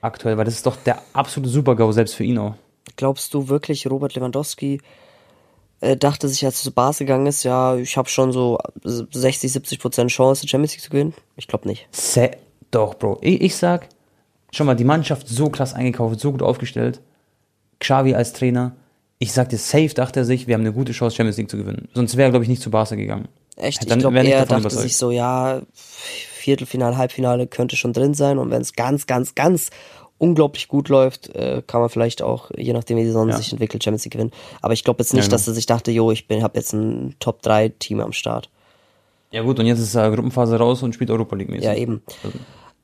[0.02, 0.38] aktuell?
[0.38, 2.56] Weil das ist doch der absolute Super-GAU selbst für ihn auch.
[2.96, 4.82] Glaubst du wirklich, Robert Lewandowski
[5.82, 9.52] äh, dachte sich, als er zu Bars gegangen ist, ja, ich habe schon so 60,
[9.52, 11.14] 70 Prozent Chance, Champions League zu gewinnen?
[11.36, 11.88] Ich glaube nicht.
[11.92, 12.32] Se
[12.72, 13.20] Doch, Bro.
[13.22, 13.88] Ich, ich sag,
[14.52, 17.02] schon mal, die Mannschaft so krass eingekauft, so gut aufgestellt.
[17.80, 18.76] Xavi als Trainer.
[19.20, 21.58] Ich sag dir, safe dachte er sich, wir haben eine gute Chance, Champions League zu
[21.58, 21.90] gewinnen.
[21.94, 23.28] Sonst wäre er, glaube ich, nicht zu Barca gegangen.
[23.56, 23.84] Echt?
[23.84, 24.82] ich glaube, er dachte überzeugt.
[24.82, 28.38] sich so, ja, Viertelfinale, Halbfinale könnte schon drin sein.
[28.38, 29.70] Und wenn es ganz, ganz, ganz
[30.20, 33.38] unglaublich gut läuft, äh, kann man vielleicht auch, je nachdem wie die Sonne ja.
[33.38, 34.32] sich entwickelt, Champions League gewinnen.
[34.62, 35.36] Aber ich glaube jetzt nicht, ja, genau.
[35.36, 38.50] dass er sich dachte, jo, ich bin, habe jetzt ein Top 3 Team am Start.
[39.32, 41.66] Ja gut, und jetzt ist er Gruppenphase raus und spielt Europa League mäßig.
[41.66, 42.02] Ja, eben.
[42.24, 42.40] Also,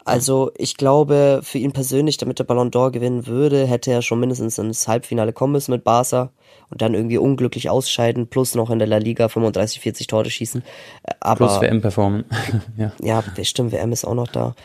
[0.06, 4.20] also ich glaube, für ihn persönlich, damit der Ballon d'Or gewinnen würde, hätte er schon
[4.20, 6.32] mindestens ins Halbfinale kommen müssen mit Barca
[6.70, 10.62] und dann irgendwie unglücklich ausscheiden, plus noch in der La Liga 35, 40 Tore schießen.
[11.04, 12.26] Äh, aber, plus WM performen.
[12.78, 12.92] ja.
[13.02, 14.56] ja, stimmt, WM ist auch noch da.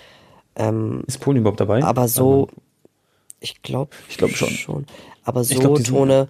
[0.56, 1.82] Ähm, ist Polen überhaupt dabei?
[1.82, 2.48] Aber so,
[3.40, 4.50] ich glaube ich glaube schon.
[4.50, 4.86] schon.
[5.24, 6.28] Aber so, glaub, Tone,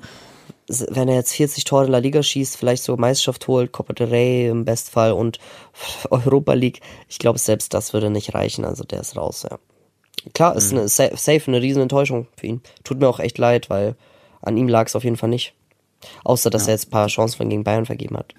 [0.68, 4.08] wenn er jetzt 40 Tore in La Liga schießt, vielleicht so Meisterschaft holt, Copa del
[4.08, 5.38] Rey im Bestfall und
[6.10, 8.64] Europa League, ich glaube, selbst das würde nicht reichen.
[8.64, 9.58] Also der ist raus, ja.
[10.34, 10.80] Klar, ist mhm.
[10.80, 12.60] eine safe eine riesen Enttäuschung für ihn.
[12.84, 13.96] Tut mir auch echt leid, weil
[14.42, 15.54] an ihm lag es auf jeden Fall nicht.
[16.24, 16.68] Außer, dass ja.
[16.68, 18.34] er jetzt ein paar Chancen gegen Bayern vergeben hat.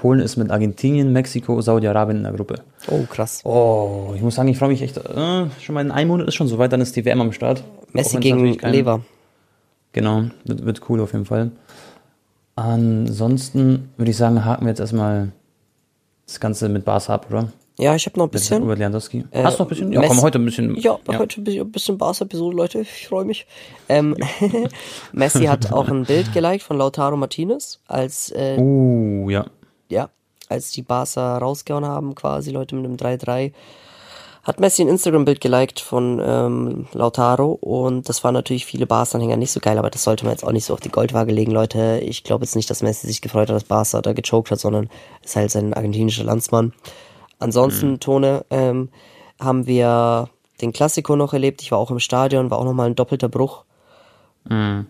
[0.00, 2.62] Polen ist mit Argentinien, Mexiko, Saudi-Arabien in der Gruppe.
[2.88, 3.42] Oh, krass.
[3.44, 4.96] Oh, ich muss sagen, ich freue mich echt.
[4.96, 7.62] Äh, schon mal in einem Monat ist schon soweit, dann ist die WM am Start.
[7.92, 9.02] Messi gegen kein, Lever.
[9.92, 11.50] Genau, wird, wird cool auf jeden Fall.
[12.56, 15.32] Ansonsten würde ich sagen, haken wir jetzt erstmal
[16.26, 17.52] das Ganze mit Barca ab, oder?
[17.78, 18.62] Ja, ich habe noch ein bisschen.
[18.62, 19.26] Über Lewandowski.
[19.30, 19.92] Äh, Hast du noch ein bisschen?
[19.92, 20.76] Ja, Messi, komm, heute ein bisschen.
[20.76, 21.18] Ja, ja.
[21.18, 22.80] heute ein bisschen, bisschen Barca-Episode, Leute.
[22.80, 23.46] Ich freue mich.
[23.90, 24.16] Ähm,
[25.12, 28.30] Messi hat auch ein Bild geliked von Lautaro Martinez als.
[28.30, 29.44] Äh, uh, ja
[29.90, 30.10] ja,
[30.48, 33.52] als die Barca rausgehauen haben, quasi Leute mit dem 3-3,
[34.42, 39.52] hat Messi ein Instagram-Bild geliked von ähm, Lautaro und das waren natürlich viele Barca-Anhänger nicht
[39.52, 42.00] so geil, aber das sollte man jetzt auch nicht so auf die Goldwaage legen, Leute.
[42.02, 44.88] Ich glaube jetzt nicht, dass Messi sich gefreut hat, dass Barca da gechoked hat, sondern
[45.22, 46.72] ist halt sein argentinischer Landsmann.
[47.38, 48.00] Ansonsten, mhm.
[48.00, 48.88] Tone, ähm,
[49.38, 51.62] haben wir den Klassiko noch erlebt.
[51.62, 53.64] Ich war auch im Stadion, war auch nochmal ein doppelter Bruch.
[54.48, 54.86] Mhm.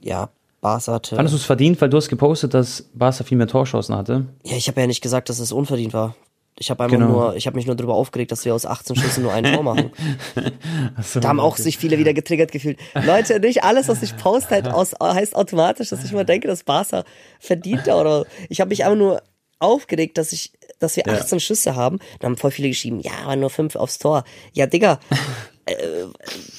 [0.00, 0.30] Ja,
[0.66, 1.14] Barca hatte.
[1.14, 4.26] Fandest du es verdient, weil du hast gepostet, dass Barca viel mehr Torschancen hatte?
[4.42, 6.16] Ja, ich habe ja nicht gesagt, dass es unverdient war.
[6.58, 7.06] Ich habe genau.
[7.06, 9.62] nur, ich habe mich nur darüber aufgeregt, dass wir aus 18 Schüssen nur ein Tor
[9.62, 9.92] machen.
[11.02, 11.62] so, da haben auch okay.
[11.62, 12.78] sich viele wieder getriggert gefühlt.
[12.94, 16.64] Leute, nicht alles, was ich poste, halt aus, heißt automatisch, dass ich mal denke, dass
[16.64, 17.04] Barca
[17.38, 18.24] verdient oder.
[18.48, 19.22] Ich habe mich einfach nur
[19.60, 21.40] aufgeregt, dass ich, dass wir 18 ja.
[21.40, 21.98] Schüsse haben.
[22.18, 24.24] Dann haben voll viele geschrieben, ja, aber nur fünf aufs Tor.
[24.52, 24.98] Ja, Digga,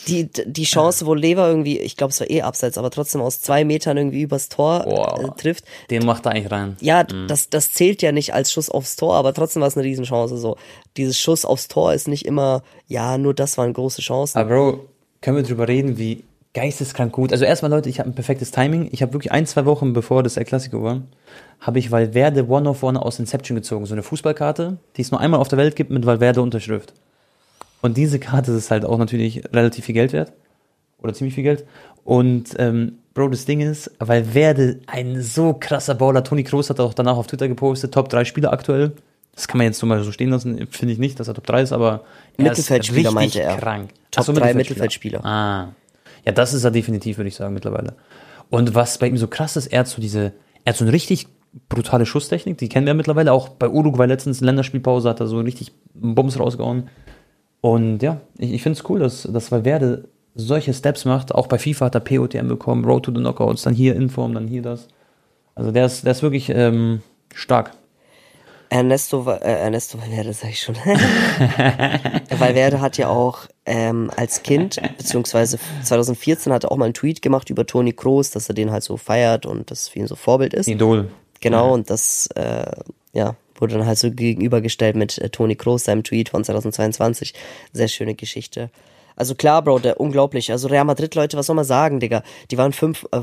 [0.08, 3.42] die, die Chance, wo Lever irgendwie, ich glaube, es war eh abseits, aber trotzdem aus
[3.42, 5.64] zwei Metern irgendwie übers Tor äh, trifft.
[5.90, 6.76] Den macht er eigentlich rein.
[6.82, 7.28] Ja, mhm.
[7.28, 10.38] das, das zählt ja nicht als Schuss aufs Tor, aber trotzdem war es eine Riesenchance.
[10.38, 10.58] So,
[10.98, 14.38] dieses Schuss aufs Tor ist nicht immer, ja, nur das waren große Chancen.
[14.38, 14.86] Aber Bro,
[15.22, 17.32] können wir drüber reden, wie geisteskrank gut.
[17.32, 18.90] Also erstmal, Leute, ich habe ein perfektes Timing.
[18.92, 21.04] Ich habe wirklich ein, zwei Wochen bevor das El Clasico war,
[21.62, 23.86] habe ich Valverde One of One aus Inception gezogen.
[23.86, 26.94] So eine Fußballkarte, die es nur einmal auf der Welt gibt mit Valverde Unterschrift.
[27.82, 30.34] Und diese Karte ist halt auch natürlich relativ viel Geld wert.
[31.00, 31.66] Oder ziemlich viel Geld.
[32.04, 36.80] Und ähm, Bro, das Ding ist, weil Werde ein so krasser Baller, Toni Kroos hat
[36.80, 38.92] auch danach auf Twitter gepostet, Top 3 Spieler aktuell.
[39.34, 41.48] Das kann man jetzt so mal so stehen lassen, finde ich nicht, dass er Top
[41.48, 42.04] 3 ist, aber
[42.38, 43.58] er Mittelfeldspieler meinte er.
[43.58, 43.90] krank.
[44.12, 45.26] Top so, 3 Mittelfeldspieler.
[45.26, 45.74] Ah.
[46.26, 47.96] Ja, das ist er definitiv, würde ich sagen, mittlerweile.
[48.50, 50.94] Und was bei ihm so krass ist, er hat so diese, er hat so eine
[50.94, 51.28] richtig
[51.70, 55.72] brutale Schusstechnik, die kennen wir mittlerweile, auch bei Uruguay letztens Länderspielpause hat er so richtig
[55.96, 56.90] Bums rausgehauen.
[57.62, 61.34] Und ja, ich, ich finde es cool, dass, dass Valverde solche Steps macht.
[61.34, 64.48] Auch bei FIFA hat er POTM bekommen, Road to the Knockouts, dann hier Inform, dann
[64.48, 64.88] hier das.
[65.56, 67.02] Also der ist, der ist wirklich ähm,
[67.34, 67.72] stark.
[68.70, 70.76] Ernesto, äh, Ernesto Valverde, sag ich schon.
[72.38, 77.22] Valverde hat ja auch ähm, als Kind, beziehungsweise 2014 hat er auch mal einen Tweet
[77.22, 80.16] gemacht über Toni Kroos, dass er den halt so feiert und das für ihn so
[80.16, 80.68] Vorbild ist.
[80.68, 81.10] Idol.
[81.40, 81.74] Genau, ja.
[81.74, 82.72] und das, äh,
[83.14, 87.34] ja, wurde dann halt so gegenübergestellt mit äh, Toni Kroos, seinem Tweet von 2022.
[87.74, 88.70] Sehr schöne Geschichte.
[89.18, 90.52] Also klar, Bro, der unglaublich.
[90.52, 92.22] Also Real Madrid, Leute, was soll man sagen, Digga?
[92.52, 93.22] Die waren fünf, äh,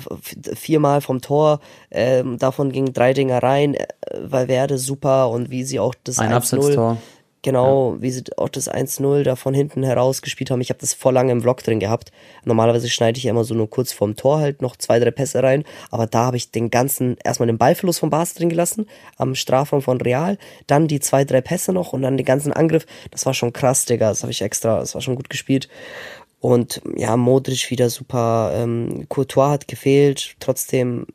[0.57, 1.61] viermal vom Tor,
[1.93, 3.87] ähm, davon gingen drei Dinger rein, äh,
[4.21, 6.99] Valverde super und wie sie auch das Ein Absetztor.
[7.45, 8.03] Genau, ja.
[8.03, 10.63] wie sie auch das 1-0 da von hinten heraus gespielt haben.
[10.63, 12.11] Ich habe das vor lange im Vlog drin gehabt.
[12.45, 15.43] Normalerweise schneide ich ja immer so nur kurz vorm Tor halt noch zwei, drei Pässe
[15.43, 15.65] rein.
[15.91, 18.87] Aber da habe ich den ganzen, erstmal den Ballverlust von Barca drin gelassen,
[19.19, 22.87] am Strafraum von Real, dann die zwei, drei Pässe noch und dann den ganzen Angriff.
[23.11, 24.09] Das war schon krass, Digga.
[24.09, 25.69] Das habe ich extra, das war schon gut gespielt.
[26.41, 28.53] Und ja, Modric wieder super.
[28.55, 31.07] Ähm, Courtois hat gefehlt, trotzdem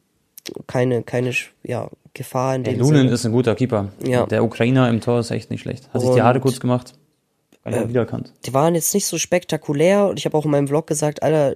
[0.67, 3.12] keine, keine, ja, Gefahr in dem hey, Lunin Sinne.
[3.12, 3.89] ist ein guter Keeper.
[4.06, 4.26] Ja.
[4.26, 5.88] Der Ukrainer im Tor ist echt nicht schlecht.
[5.88, 6.93] Hat und, sich die Haare kurz gemacht.
[7.63, 8.34] Äh, wiedererkannt.
[8.45, 11.56] Die waren jetzt nicht so spektakulär und ich habe auch in meinem Vlog gesagt, Alter,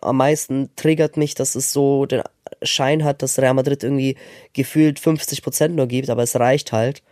[0.00, 2.22] am meisten triggert mich, dass es so den
[2.62, 4.16] Schein hat, dass Real Madrid irgendwie
[4.52, 7.02] gefühlt 50% nur gibt, aber es reicht halt.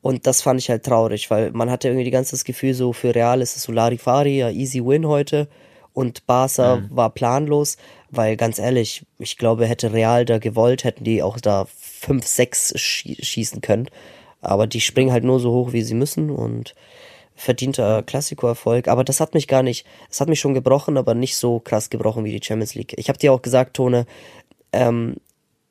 [0.00, 2.92] Und das fand ich halt traurig, weil man hatte irgendwie die ganze das Gefühl, so
[2.92, 5.48] für Real ist es so Larifari, ja, easy win heute.
[5.92, 6.88] Und Barca mhm.
[6.90, 7.76] war planlos,
[8.10, 11.66] weil ganz ehrlich, ich glaube, hätte Real da gewollt, hätten die auch da
[11.98, 13.88] 5, 6 schießen können.
[14.40, 16.74] Aber die springen halt nur so hoch, wie sie müssen und
[17.34, 18.88] verdienter Klassiko-Erfolg.
[18.88, 21.90] Aber das hat mich gar nicht, es hat mich schon gebrochen, aber nicht so krass
[21.90, 22.94] gebrochen wie die Champions League.
[22.96, 24.06] Ich habe dir auch gesagt, Tone,
[24.72, 25.16] ähm,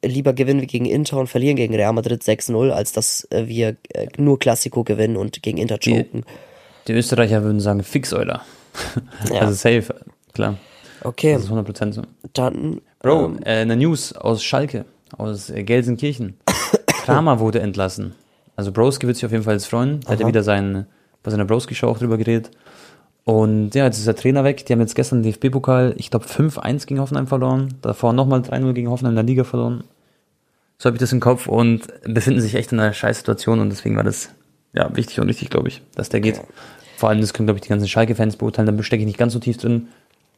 [0.04, 3.76] lieber gewinnen wir gegen Inter und verlieren gegen Real Madrid 6-0, als dass äh, wir
[3.94, 6.24] äh, nur Klassiko gewinnen und gegen Inter choken.
[6.88, 8.44] Die, die Österreicher würden sagen, fix, Euler.
[9.34, 9.42] Ja.
[9.42, 9.96] Also safe,
[10.34, 10.58] klar.
[11.02, 11.34] Okay.
[11.34, 12.04] Das ist 100% so.
[12.34, 12.82] Dann.
[13.00, 16.38] Bro, ähm, äh, eine News aus Schalke, aus äh, Gelsenkirchen.
[17.06, 18.14] Kramer wurde entlassen.
[18.56, 20.02] Also Broski wird sich auf jeden Fall jetzt freuen.
[20.02, 20.88] Da hat er wieder sein,
[21.24, 22.52] bei seiner Broski-Show auch drüber geredet.
[23.24, 24.66] Und ja, jetzt ist der Trainer weg.
[24.66, 27.76] Die haben jetzt gestern den DFB-Pokal, ich glaube 5-1 gegen Hoffenheim verloren.
[27.82, 29.84] Davor nochmal 3-0 gegen Hoffenheim in der Liga verloren.
[30.78, 33.70] So habe ich das im Kopf und befinden sich echt in einer scheiß Situation und
[33.70, 34.30] deswegen war das
[34.74, 36.40] ja wichtig und richtig, glaube ich, dass der geht.
[36.98, 38.76] Vor allem, das können, glaube ich, die ganzen Schalke-Fans beurteilen.
[38.76, 39.88] Da stecke ich nicht ganz so tief drin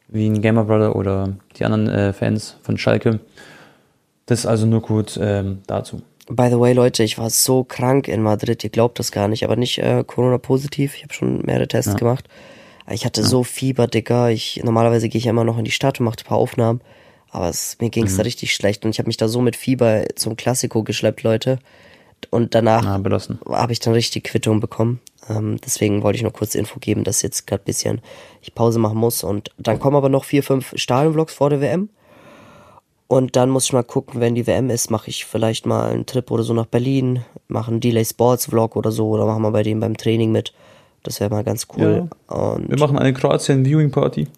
[0.08, 3.20] wie ein Gamer Brother oder die anderen äh, Fans von Schalke.
[4.30, 6.02] Das ist also nur kurz ähm, dazu.
[6.28, 9.42] By the way, Leute, ich war so krank in Madrid, ihr glaubt das gar nicht,
[9.42, 10.94] aber nicht äh, Corona-positiv.
[10.94, 11.98] Ich habe schon mehrere Tests ja.
[11.98, 12.28] gemacht.
[12.88, 13.26] Ich hatte ja.
[13.26, 14.30] so Fieber, Dicker.
[14.30, 16.80] Ich, normalerweise gehe ich immer noch in die Stadt und mache ein paar Aufnahmen.
[17.30, 18.18] Aber es, mir ging es mhm.
[18.18, 21.58] da richtig schlecht und ich habe mich da so mit Fieber zum Klassiko geschleppt, Leute.
[22.30, 23.00] Und danach ah,
[23.50, 25.00] habe ich dann richtig Quittung bekommen.
[25.28, 28.00] Ähm, deswegen wollte ich noch kurz Info geben, dass jetzt gerade bisschen
[28.42, 29.24] ich Pause machen muss.
[29.24, 31.88] Und dann kommen aber noch vier, fünf Stadionvlogs vor der WM.
[33.10, 36.06] Und dann muss ich mal gucken, wenn die WM ist, mache ich vielleicht mal einen
[36.06, 39.50] Trip oder so nach Berlin, mache einen Delay Sports Vlog oder so, oder machen wir
[39.50, 40.52] bei denen beim Training mit.
[41.02, 42.08] Das wäre mal ganz cool.
[42.28, 42.58] Ja.
[42.64, 44.28] Wir machen eine Kroatien Viewing Party.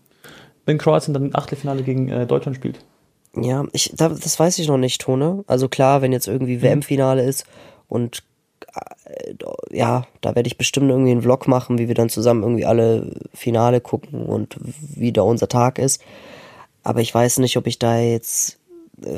[0.64, 2.82] Wenn Kroatien dann im Achtelfinale gegen äh, Deutschland spielt.
[3.36, 5.44] Ja, ich, da, das weiß ich noch nicht, Tone.
[5.46, 6.62] Also klar, wenn jetzt irgendwie mhm.
[6.62, 7.44] WM-Finale ist
[7.88, 8.22] und
[9.04, 9.34] äh,
[9.70, 13.20] ja, da werde ich bestimmt irgendwie einen Vlog machen, wie wir dann zusammen irgendwie alle
[13.34, 16.02] Finale gucken und wie da unser Tag ist.
[16.82, 18.58] Aber ich weiß nicht, ob ich da jetzt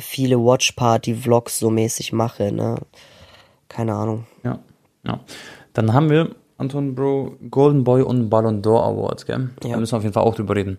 [0.00, 2.76] viele Watch Party Vlogs so mäßig mache, ne?
[3.68, 4.26] Keine Ahnung.
[4.42, 4.58] Ja,
[5.06, 5.20] ja.
[5.72, 9.50] Dann haben wir, Anton Bro, Golden Boy und Ballon d'Or Awards, gell?
[9.62, 9.72] Ja.
[9.72, 10.78] Da müssen wir auf jeden Fall auch drüber reden.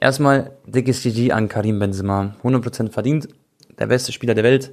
[0.00, 2.34] Erstmal dickes GG an Karim Benzema.
[2.42, 3.28] 100% verdient.
[3.78, 4.72] Der beste Spieler der Welt.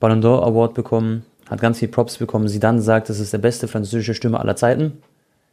[0.00, 2.48] Ballon d'Or Award bekommen hat ganz viel Props bekommen.
[2.48, 5.02] Sie dann sagt, das ist der beste französische Stürmer aller Zeiten.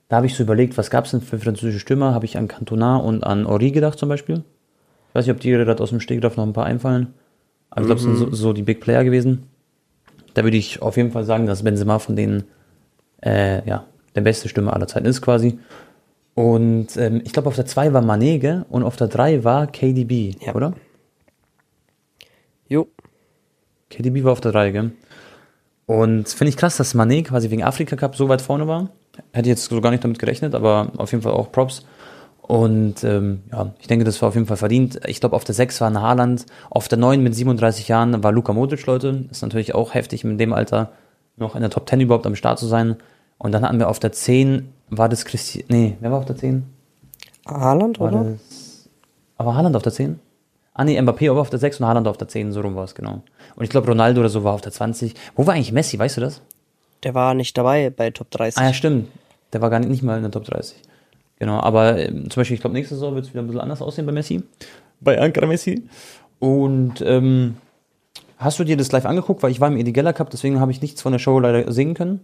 [0.08, 2.14] da habe ich so überlegt, was gab es denn für französische Stürmer?
[2.14, 4.44] Habe ich an Cantona und an Ori gedacht zum Beispiel.
[5.10, 7.14] Ich weiß nicht, ob die gerade aus dem Stegreif noch ein paar einfallen.
[7.72, 8.34] Aber ich glaube, es sind so, mhm.
[8.34, 9.48] so, die Big Player gewesen.
[10.34, 12.44] Da würde ich auf jeden Fall sagen, dass Benzema von denen
[13.24, 15.60] äh, ja, der beste Stürmer aller Zeiten ist quasi.
[16.34, 20.36] Und ähm, ich glaube, auf der 2 war Manege und auf der 3 war KDB,
[20.40, 20.56] ja.
[20.56, 20.74] oder?
[22.68, 22.88] Jo.
[23.90, 24.92] KDB war auf der 3, gell?
[25.86, 28.90] Und finde ich krass, dass Mané quasi wegen Afrika Cup so weit vorne war.
[29.34, 31.86] Hätte ich jetzt so gar nicht damit gerechnet, aber auf jeden Fall auch Props.
[32.52, 35.00] Und ähm, ja, ich denke, das war auf jeden Fall verdient.
[35.08, 38.34] Ich glaube, auf der 6 war ein Haaland, auf der 9 mit 37 Jahren war
[38.34, 39.24] Luka Modric, Leute.
[39.32, 40.92] Ist natürlich auch heftig, in dem Alter
[41.38, 42.98] noch in der Top 10 überhaupt am Start zu sein.
[43.38, 46.36] Und dann hatten wir auf der 10, war das Christi, nee, wer war auf der
[46.36, 46.66] 10?
[47.48, 48.32] Haaland, war oder?
[48.32, 48.90] Das,
[49.38, 50.20] aber Haaland auf der 10?
[50.74, 52.84] Ah nee, Mbappé war auf der 6 und Haaland auf der 10, so rum war
[52.84, 53.24] es, genau.
[53.56, 55.14] Und ich glaube, Ronaldo oder so war auf der 20.
[55.38, 56.42] Wo war eigentlich Messi, weißt du das?
[57.04, 58.62] Der war nicht dabei bei Top 30.
[58.62, 59.08] Ah ja, stimmt.
[59.54, 60.76] Der war gar nicht, nicht mal in der Top 30.
[61.42, 63.82] Genau, aber äh, zum Beispiel, ich glaube, nächste Saison wird es wieder ein bisschen anders
[63.82, 64.44] aussehen bei Messi.
[65.00, 65.82] Bei Ankara Messi.
[66.38, 67.58] Und ähm,
[68.38, 69.42] hast du dir das live angeguckt?
[69.42, 71.96] Weil ich war im Edigella Cup, deswegen habe ich nichts von der Show leider sehen
[71.96, 72.20] können.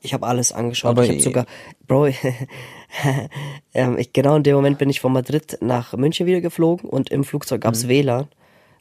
[0.00, 0.92] Ich habe alles angeschaut.
[0.92, 1.44] Aber ich habe sogar,
[1.86, 2.06] Bro,
[3.74, 7.10] ähm, ich, genau in dem Moment bin ich von Madrid nach München wieder geflogen und
[7.10, 7.88] im Flugzeug gab's mhm.
[7.90, 8.28] WLAN.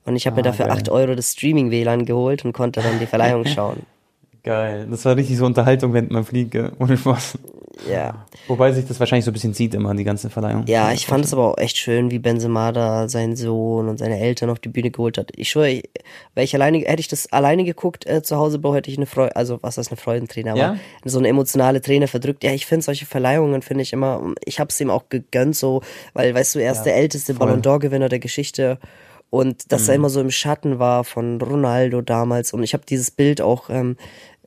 [0.06, 0.78] Und ich habe ah, mir dafür geil.
[0.78, 3.82] 8 Euro das Streaming-WLAN geholt und konnte dann die Verleihung schauen.
[4.44, 4.88] Geil.
[4.90, 7.38] Das war richtig so Unterhaltung, während man fliegt, ohne Spaß.
[7.90, 8.26] Ja.
[8.48, 10.66] Wobei sich das wahrscheinlich so ein bisschen zieht immer, die ganze Verleihung.
[10.68, 14.20] Ja, ich fand es aber auch echt schön, wie Benzema da seinen Sohn und seine
[14.20, 15.32] Eltern auf die Bühne geholt hat.
[15.36, 15.82] Ich schwöre,
[16.34, 19.06] wäre ich alleine, hätte ich das alleine geguckt äh, zu Hause, Bro, hätte ich eine
[19.06, 20.76] Freude, also was ist eine Freudenträne, aber ja?
[21.06, 22.44] so eine emotionale Träne verdrückt.
[22.44, 25.82] Ja, ich finde solche Verleihungen, finde ich immer, ich habe es ihm auch gegönnt, so,
[26.14, 27.48] weil, weißt du, er ist ja, der älteste voll.
[27.48, 28.80] Ballon d'Or-Gewinner der Geschichte
[29.32, 29.90] und dass mhm.
[29.90, 33.70] er immer so im Schatten war von Ronaldo damals und ich habe dieses Bild auch
[33.70, 33.96] ähm,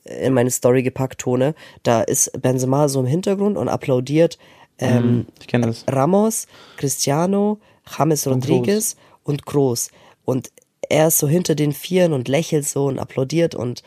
[0.05, 1.55] in meine Story gepackt, Tone.
[1.83, 4.39] Da ist Benzema so im Hintergrund und applaudiert
[4.79, 7.59] ähm, mm, Ramos, Cristiano,
[7.97, 9.91] James Rodriguez und Groß.
[10.25, 10.51] Und
[10.89, 13.83] er ist so hinter den Vieren und lächelt so und applaudiert und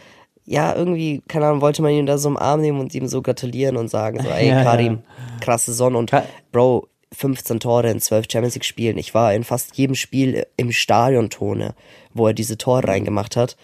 [0.46, 3.22] ja, irgendwie, keine Ahnung, wollte man ihn da so im Arm nehmen und ihm so
[3.22, 5.40] gratulieren und sagen, so, ey, ja, Karim, ja.
[5.42, 6.10] krasse Sonne und
[6.54, 8.98] Bro, 15 Tore in 12 Champions League Spielen.
[8.98, 11.76] Ich war in fast jedem Spiel im Stadion Tone,
[12.14, 13.58] wo er diese Tore reingemacht hat.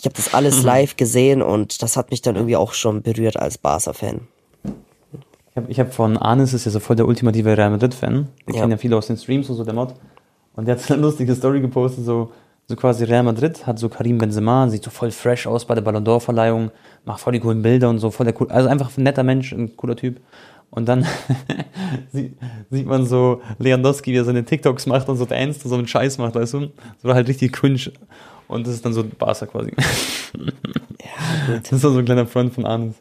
[0.00, 0.66] Ich habe das alles mhm.
[0.66, 4.22] live gesehen und das hat mich dann irgendwie auch schon berührt als Barca-Fan.
[5.44, 8.28] Ich habe hab von Arnes ist ja so voll der ultimative Real Madrid-Fan.
[8.46, 8.60] Wir ja.
[8.60, 9.94] kennen ja viele aus den Streams und so, der Mod.
[10.56, 12.32] Und der hat eine lustige Story gepostet, so,
[12.66, 15.82] so quasi Real Madrid hat so Karim Benzema, sieht so voll fresh aus bei der
[15.82, 16.70] Ballon d'Or-Verleihung,
[17.04, 19.52] macht voll die coolen Bilder und so, voll der cool, also einfach ein netter Mensch,
[19.52, 20.18] ein cooler Typ.
[20.70, 21.04] Und dann
[22.12, 22.38] sieht,
[22.70, 25.88] sieht man so Lewandowski, wie er seine TikToks macht und so Dance und so einen
[25.88, 26.70] Scheiß macht, weißt du?
[27.02, 27.92] So halt richtig cringe.
[28.50, 29.72] Und das ist dann so Barca quasi.
[30.34, 31.62] ja, gut.
[31.64, 32.96] Das ist so ein kleiner Freund von Arnes.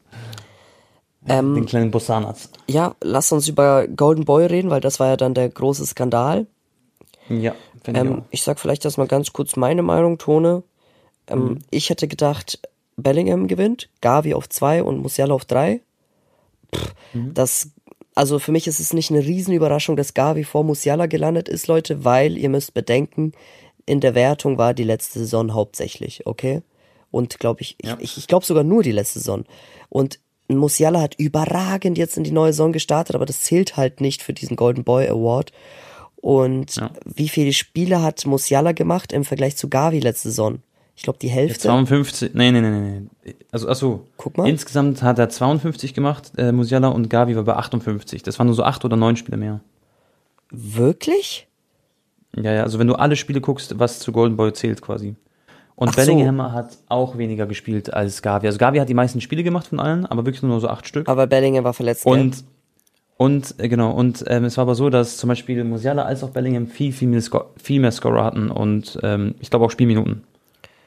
[1.27, 2.49] Ähm, Den kleinen Bossanaz.
[2.67, 6.45] Ja, lass uns über Golden Boy reden, weil das war ja dann der große Skandal.
[7.29, 10.63] Ja, finde ähm, ich Ich sag vielleicht erstmal ganz kurz meine Meinung, Tone.
[11.27, 11.59] Ähm, mhm.
[11.71, 12.59] Ich hätte gedacht,
[12.95, 15.81] Bellingham gewinnt, Gavi auf zwei und Musiala auf drei.
[16.75, 17.33] Pff, mhm.
[17.33, 17.71] Das,
[18.13, 22.05] also für mich ist es nicht eine Riesenüberraschung, dass Gavi vor Musiala gelandet ist, Leute,
[22.05, 23.33] weil ihr müsst bedenken,
[23.85, 26.61] in der Wertung war die letzte Saison hauptsächlich, okay?
[27.11, 27.97] Und glaube ich, ja.
[27.99, 29.45] ich, ich glaube sogar nur die letzte Saison.
[29.89, 34.23] Und Musiala hat überragend jetzt in die neue Saison gestartet, aber das zählt halt nicht
[34.23, 35.51] für diesen Golden Boy Award.
[36.15, 36.91] Und ja.
[37.05, 40.59] wie viele Spiele hat Musiala gemacht im Vergleich zu Gavi letzte Saison?
[40.95, 41.61] Ich glaube die Hälfte.
[41.61, 43.35] 52, nee, nee, nee, nee.
[43.51, 44.05] Also, achso.
[44.17, 44.49] Guck mal.
[44.49, 48.21] Insgesamt hat er 52 gemacht, äh, Musiala, und Gavi war bei 58.
[48.21, 49.61] Das waren nur so acht oder neun Spiele mehr.
[50.51, 51.47] Wirklich?
[52.35, 55.15] Ja, ja, also wenn du alle Spiele guckst, was zu Golden Boy zählt quasi.
[55.75, 56.51] Und Ach Bellingham so.
[56.51, 58.47] hat auch weniger gespielt als Gavi.
[58.47, 61.07] Also Gavi hat die meisten Spiele gemacht von allen, aber wirklich nur so acht Stück.
[61.07, 62.05] Aber Bellingham war verletzt.
[62.05, 62.43] Und,
[63.15, 66.31] und äh, genau, und ähm, es war aber so, dass zum Beispiel Musiala als auch
[66.31, 70.23] Bellingham viel, viel mehr, Sco viel mehr Scorer hatten und ähm, ich glaube auch Spielminuten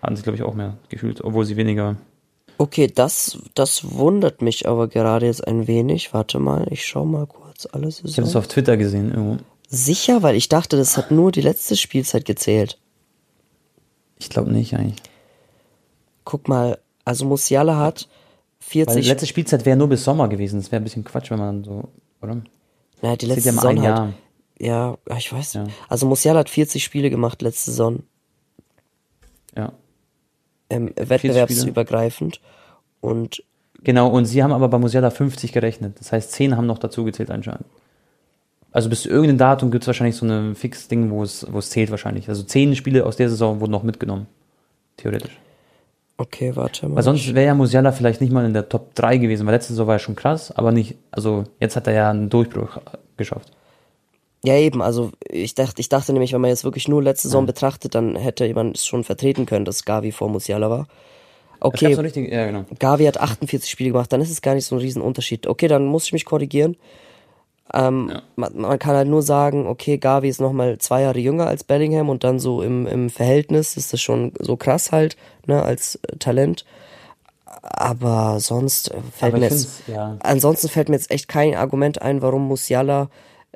[0.02, 1.96] hatten sie, glaube ich, auch mehr gefühlt, obwohl sie weniger.
[2.58, 6.12] Okay, das, das wundert mich aber gerade jetzt ein wenig.
[6.12, 8.02] Warte mal, ich schau mal kurz alles.
[8.04, 9.38] Ich habe es auf Twitter gesehen irgendwo.
[9.74, 12.78] Sicher, weil ich dachte, das hat nur die letzte Spielzeit gezählt.
[14.18, 15.02] Ich glaube nicht eigentlich.
[16.24, 18.06] Guck mal, also Musiala hat
[18.60, 18.94] 40.
[18.94, 20.60] Weil die letzte Spielzeit wäre nur bis Sommer gewesen.
[20.60, 21.88] Das wäre ein bisschen Quatsch, wenn man so,
[22.20, 22.42] oder?
[23.00, 24.00] Naja, die letzte ja Saison Jahr.
[24.00, 24.14] Halt,
[24.58, 25.54] ja, ich weiß.
[25.54, 25.64] Ja.
[25.88, 28.02] Also Musiala hat 40 Spiele gemacht letzte Saison.
[29.56, 29.72] Ja.
[30.68, 32.40] Ähm, wettbewerbsübergreifend.
[33.00, 33.42] Und
[33.84, 35.98] Genau, und sie haben aber bei Musiala 50 gerechnet.
[35.98, 37.64] Das heißt, 10 haben noch dazu gezählt anscheinend.
[38.72, 41.70] Also bis zu irgendeinem Datum gibt es wahrscheinlich so ein Fix-Ding, wo es, wo es
[41.70, 42.28] zählt wahrscheinlich.
[42.28, 44.26] Also zehn Spiele aus der Saison wurden noch mitgenommen.
[44.96, 45.38] Theoretisch.
[46.16, 46.96] Okay, warte mal.
[46.96, 49.72] Weil sonst wäre ja Musiala vielleicht nicht mal in der Top 3 gewesen, weil letzte
[49.72, 52.78] Saison war er schon krass, aber nicht, also jetzt hat er ja einen Durchbruch
[53.16, 53.52] geschafft.
[54.44, 57.44] Ja, eben, also ich dachte, ich dachte nämlich, wenn man jetzt wirklich nur letzte Saison
[57.44, 57.46] ja.
[57.46, 60.88] betrachtet, dann hätte jemand schon vertreten können, dass Gavi vor Musiala war.
[61.60, 62.64] Okay, richtig, ja, genau.
[62.78, 65.46] Gavi hat 48 Spiele gemacht, dann ist es gar nicht so ein Riesenunterschied.
[65.46, 66.76] Okay, dann muss ich mich korrigieren.
[67.74, 68.22] Ähm, ja.
[68.36, 72.10] man, man, kann halt nur sagen, okay, Gavi ist nochmal zwei Jahre jünger als Bellingham
[72.10, 75.16] und dann so im, im Verhältnis ist das schon so krass halt,
[75.46, 76.66] ne, als äh, Talent.
[77.62, 80.16] Aber sonst äh, fällt Aber mir jetzt, ja.
[80.20, 83.08] ansonsten fällt mir jetzt echt kein Argument ein, warum Musiala,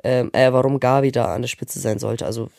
[0.03, 2.25] ähm, äh, warum Gavi da an der Spitze sein sollte.
[2.25, 2.49] Also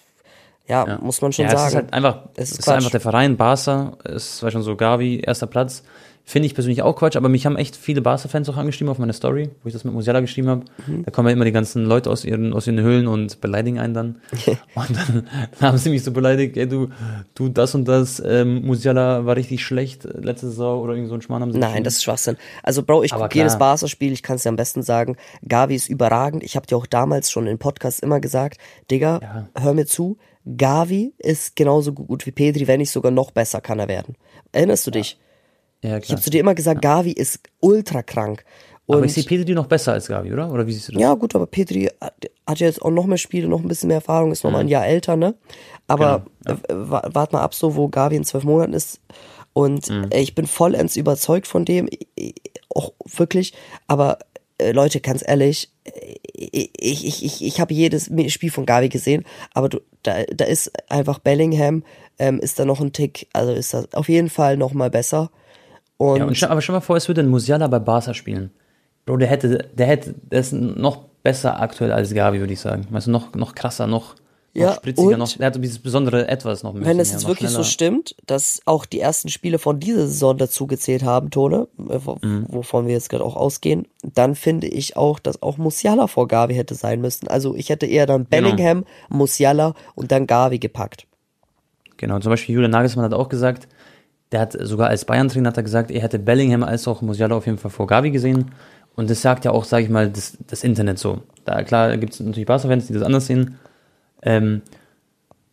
[0.69, 1.63] ja, ja, muss man schon ja, sagen.
[1.63, 4.63] Es ist halt einfach, es ist, es ist einfach der Verein, Barca, es war schon
[4.63, 5.83] so Gavi, erster Platz.
[6.29, 9.14] Finde ich persönlich auch Quatsch, aber mich haben echt viele Barca-Fans auch angeschrieben auf meine
[9.14, 10.64] Story, wo ich das mit Musiala geschrieben habe.
[10.87, 11.07] Mhm.
[11.07, 13.95] Da kommen ja immer die ganzen Leute aus ihren, aus ihren Höhlen und beleidigen einen
[13.95, 14.20] dann.
[14.74, 15.26] und dann,
[15.59, 16.89] dann, haben sie mich so beleidigt, ey, du,
[17.35, 21.22] du, das und das, ähm, Musiala war richtig schlecht letzte Saison oder irgend so ein
[21.22, 22.37] Schmarrn haben sie Nein, das ist Schwachsinn.
[22.62, 25.16] Also, Bro, ich gucke jedes Barca-Spiel, ich kann es dir am besten sagen.
[25.49, 26.43] Gavi ist überragend.
[26.43, 28.59] Ich habe dir auch damals schon in Podcasts immer gesagt,
[28.91, 29.49] Digga, ja.
[29.59, 30.18] hör mir zu,
[30.59, 34.14] Gavi ist genauso gut wie Pedri, wenn nicht sogar noch besser kann er werden.
[34.53, 35.18] Erinnerst du dich?
[35.83, 35.99] Ja.
[35.99, 36.97] Ich habe zu dir immer gesagt, ja.
[36.97, 38.45] Gavi ist ultra krank.
[38.87, 40.51] Und aber ich sehe Pedri noch besser als Gavi, oder?
[40.51, 41.03] Oder wie siehst du das?
[41.03, 43.99] Ja, gut, aber Pedri hat ja jetzt auch noch mehr Spiele, noch ein bisschen mehr
[43.99, 45.35] Erfahrung, ist noch mal ein Jahr älter, ne?
[45.87, 47.14] Aber genau, ja.
[47.14, 49.01] wart mal ab, so wo Gavi in zwölf Monaten ist.
[49.53, 50.09] Und mhm.
[50.14, 51.89] ich bin vollends überzeugt von dem,
[52.70, 53.53] auch wirklich.
[53.89, 54.20] Aber
[54.57, 55.70] äh, Leute, ganz ehrlich,
[56.33, 60.72] ich, ich, ich, ich habe jedes Spiel von Gavi gesehen, aber du, da, da ist
[60.91, 61.85] einfach Bellingham,
[62.18, 65.31] ähm, ist da noch ein Tick, also ist das auf jeden Fall noch mal besser.
[65.99, 68.51] Und ja, und aber stell mal vor, es würde ein Musiala bei Barca spielen.
[69.05, 72.86] Bro, der hätte, der hätte, der ist noch besser aktuell als Gavi, würde ich sagen.
[72.90, 74.14] Weißt du, noch, noch krasser, noch,
[74.55, 76.84] ja, spritziger, noch, der hat dieses besondere Etwas noch mehr.
[76.84, 77.64] Wenn es jetzt wirklich schneller.
[77.64, 82.26] so stimmt, dass auch die ersten Spiele von dieser Saison dazu gezählt haben, Tone, äh,
[82.26, 82.46] mhm.
[82.49, 86.55] wovon wir jetzt gerade auch ausgehen, dann finde ich auch, dass auch Musiala vor Gavi
[86.55, 87.28] hätte sein müssen.
[87.28, 88.51] Also ich hätte eher dann genau.
[88.51, 89.18] Bellingham, genau.
[89.18, 91.07] Musiala und dann Gavi gepackt.
[91.96, 93.68] Genau, zum Beispiel Julian Nagelsmann hat auch gesagt,
[94.33, 97.47] der hat sogar als Bayern-Trainer hat er gesagt, er hätte Bellingham als auch Musiala auf
[97.47, 98.53] jeden Fall vor Gavi gesehen.
[98.95, 101.22] Und das sagt ja auch, sage ich mal, das, das Internet so.
[101.45, 103.57] Da klar gibt es natürlich Barca-Fans, die das anders sehen.
[104.22, 104.62] Ähm,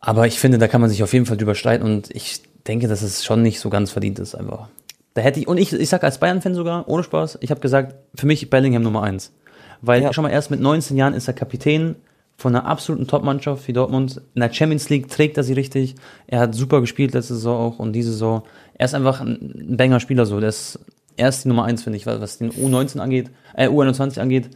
[0.00, 2.88] aber ich finde, da kann man sich auf jeden Fall drüber streiten und ich denke,
[2.88, 4.68] dass es schon nicht so ganz verdient ist einfach.
[5.14, 7.94] Da hätte ich, und ich, ich sag als Bayern-Fan sogar, ohne Spaß, ich habe gesagt,
[8.14, 9.32] für mich Bellingham Nummer eins.
[9.80, 10.12] Weil ja.
[10.12, 11.96] schon mal erst mit 19 Jahren ist er Kapitän
[12.36, 14.20] von einer absoluten Top-Mannschaft wie Dortmund.
[14.34, 15.94] In der Champions League trägt er sie richtig.
[16.26, 18.42] Er hat super gespielt letzte Saison auch und diese Saison.
[18.78, 20.40] Er ist einfach ein Banger-Spieler so.
[20.40, 20.78] Der ist,
[21.16, 24.50] er ist die Nummer eins, finde ich, was den U19 angeht, äh, U21 angeht.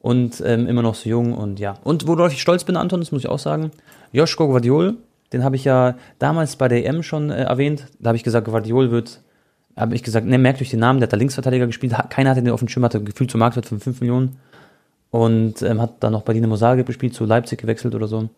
[0.00, 1.74] Und ähm, immer noch so jung und ja.
[1.82, 3.72] Und worauf ich stolz bin, Anton, das muss ich auch sagen,
[4.12, 4.96] Joschko Guardiol,
[5.32, 7.86] den habe ich ja damals bei der EM schon äh, erwähnt.
[7.98, 9.20] Da habe ich gesagt, Guardiol wird,
[9.76, 11.94] habe ich gesagt, ne, merkt euch den Namen, der hat da Linksverteidiger gespielt.
[12.10, 14.36] Keiner hatte den auf dem Schirm, hatte gefühlt zum Marktwert von 5 Millionen
[15.10, 18.28] und ähm, hat dann noch bei Dinamo Zagreb gespielt, zu Leipzig gewechselt oder so.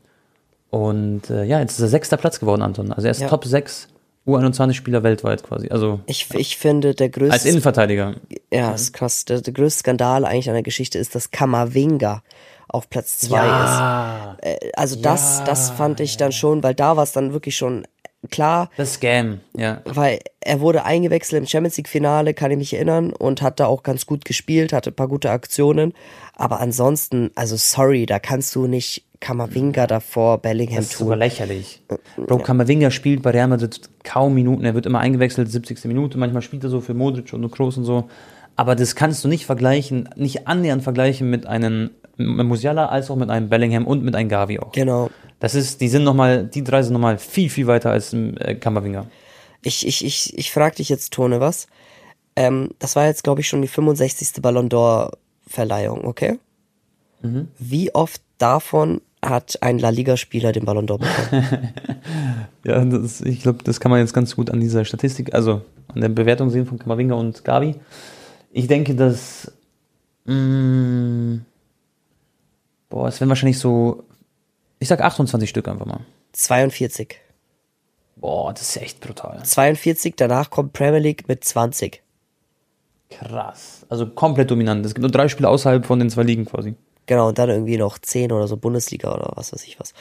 [0.70, 2.92] Und äh, ja, jetzt ist er sechster Platz geworden, Anton.
[2.92, 3.28] Also er ist ja.
[3.28, 3.88] Top 6
[4.26, 5.68] U21-Spieler weltweit quasi.
[5.70, 8.16] Also ich, ich finde der größte als Innenverteidiger.
[8.52, 9.24] Ja, ist krass.
[9.24, 12.22] Der, der größte Skandal eigentlich an der Geschichte ist, dass Kamavinga
[12.68, 14.36] auf Platz 2 ja.
[14.38, 14.44] ist.
[14.46, 15.44] Äh, also das, ja.
[15.44, 17.86] das fand ich dann schon, weil da war es dann wirklich schon
[18.30, 18.70] klar.
[18.76, 19.80] Das Scam, ja.
[19.84, 23.66] Weil er wurde eingewechselt im Champions League Finale, kann ich mich erinnern, und hat da
[23.66, 25.94] auch ganz gut gespielt, hatte ein paar gute Aktionen.
[26.34, 31.10] Aber ansonsten, also sorry, da kannst du nicht Kamavinga davor Bellingham das ist tun.
[31.10, 31.82] Das lächerlich.
[32.16, 32.42] Bro, ja.
[32.42, 35.84] Kamavinga spielt bei Real Madrid kaum Minuten, er wird immer eingewechselt, 70.
[35.84, 38.08] Minute, manchmal spielt er so für Modric und Kroos und so.
[38.56, 43.30] Aber das kannst du nicht vergleichen, nicht annähernd vergleichen mit einem Musiala als auch mit
[43.30, 44.72] einem Bellingham und mit einem Gavi auch.
[44.72, 45.10] Genau.
[45.38, 49.06] Das ist, die sind nochmal, die drei sind nochmal viel, viel weiter als äh, Kammerwinger.
[49.62, 51.66] Ich, ich, ich, ich frag dich jetzt, Tone, was?
[52.36, 54.42] Ähm, das war jetzt, glaube ich, schon die 65.
[54.42, 55.12] Ballon d'Or
[55.46, 56.38] Verleihung, okay?
[57.22, 57.48] Mhm.
[57.58, 61.72] Wie oft davon hat ein La Liga-Spieler den Ballon d'Or bekommen?
[62.64, 66.00] ja, das, ich glaube, das kann man jetzt ganz gut an dieser Statistik, also an
[66.00, 67.74] der Bewertung sehen von Kamavinga und Gavi.
[68.52, 69.52] Ich denke, dass
[70.24, 71.44] mh, mm,
[72.88, 74.04] boah, es werden wahrscheinlich so
[74.80, 76.00] ich sag 28 Stück einfach mal.
[76.32, 77.16] 42.
[78.16, 79.42] Boah, das ist echt brutal.
[79.44, 82.02] 42, danach kommt Premier League mit 20.
[83.10, 83.84] Krass.
[83.88, 84.84] Also komplett dominant.
[84.86, 86.74] Es gibt nur drei Spiele außerhalb von den zwei Ligen quasi.
[87.10, 89.94] Genau, und dann irgendwie noch 10 oder so Bundesliga oder was weiß ich was.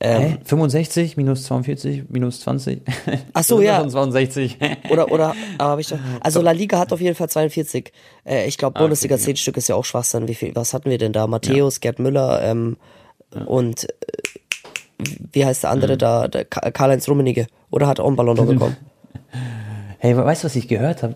[0.00, 2.82] Ähm, 65 minus 42 minus 20.
[3.34, 3.88] Ach so, ja.
[3.88, 4.58] 62.
[4.90, 5.98] oder, oder, aber habe ich doch.
[6.20, 7.92] Also La Liga hat auf jeden Fall 42.
[8.24, 9.36] Äh, ich glaube, Bundesliga ah, okay, 10 ja.
[9.36, 10.26] Stück ist ja auch Schwachsinn.
[10.26, 11.28] Wie viel, was hatten wir denn da?
[11.28, 11.80] Matthäus, ja.
[11.82, 12.78] Gerd Müller, ähm,
[13.46, 13.94] und äh,
[15.30, 15.98] wie heißt der andere mhm.
[15.98, 17.46] da, der Karl-Heinz Rummenigge?
[17.70, 18.76] Oder hat auch einen Ballon bekommen?
[19.98, 21.14] Hey, weißt du, was ich gehört habe?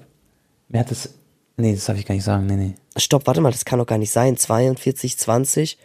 [0.69, 1.15] Wer hat das.
[1.57, 2.47] Nee, das darf ich gar nicht sagen.
[2.47, 2.75] Nee, nee.
[2.97, 4.37] Stopp, warte mal, das kann doch gar nicht sein.
[4.37, 5.79] 42, 20.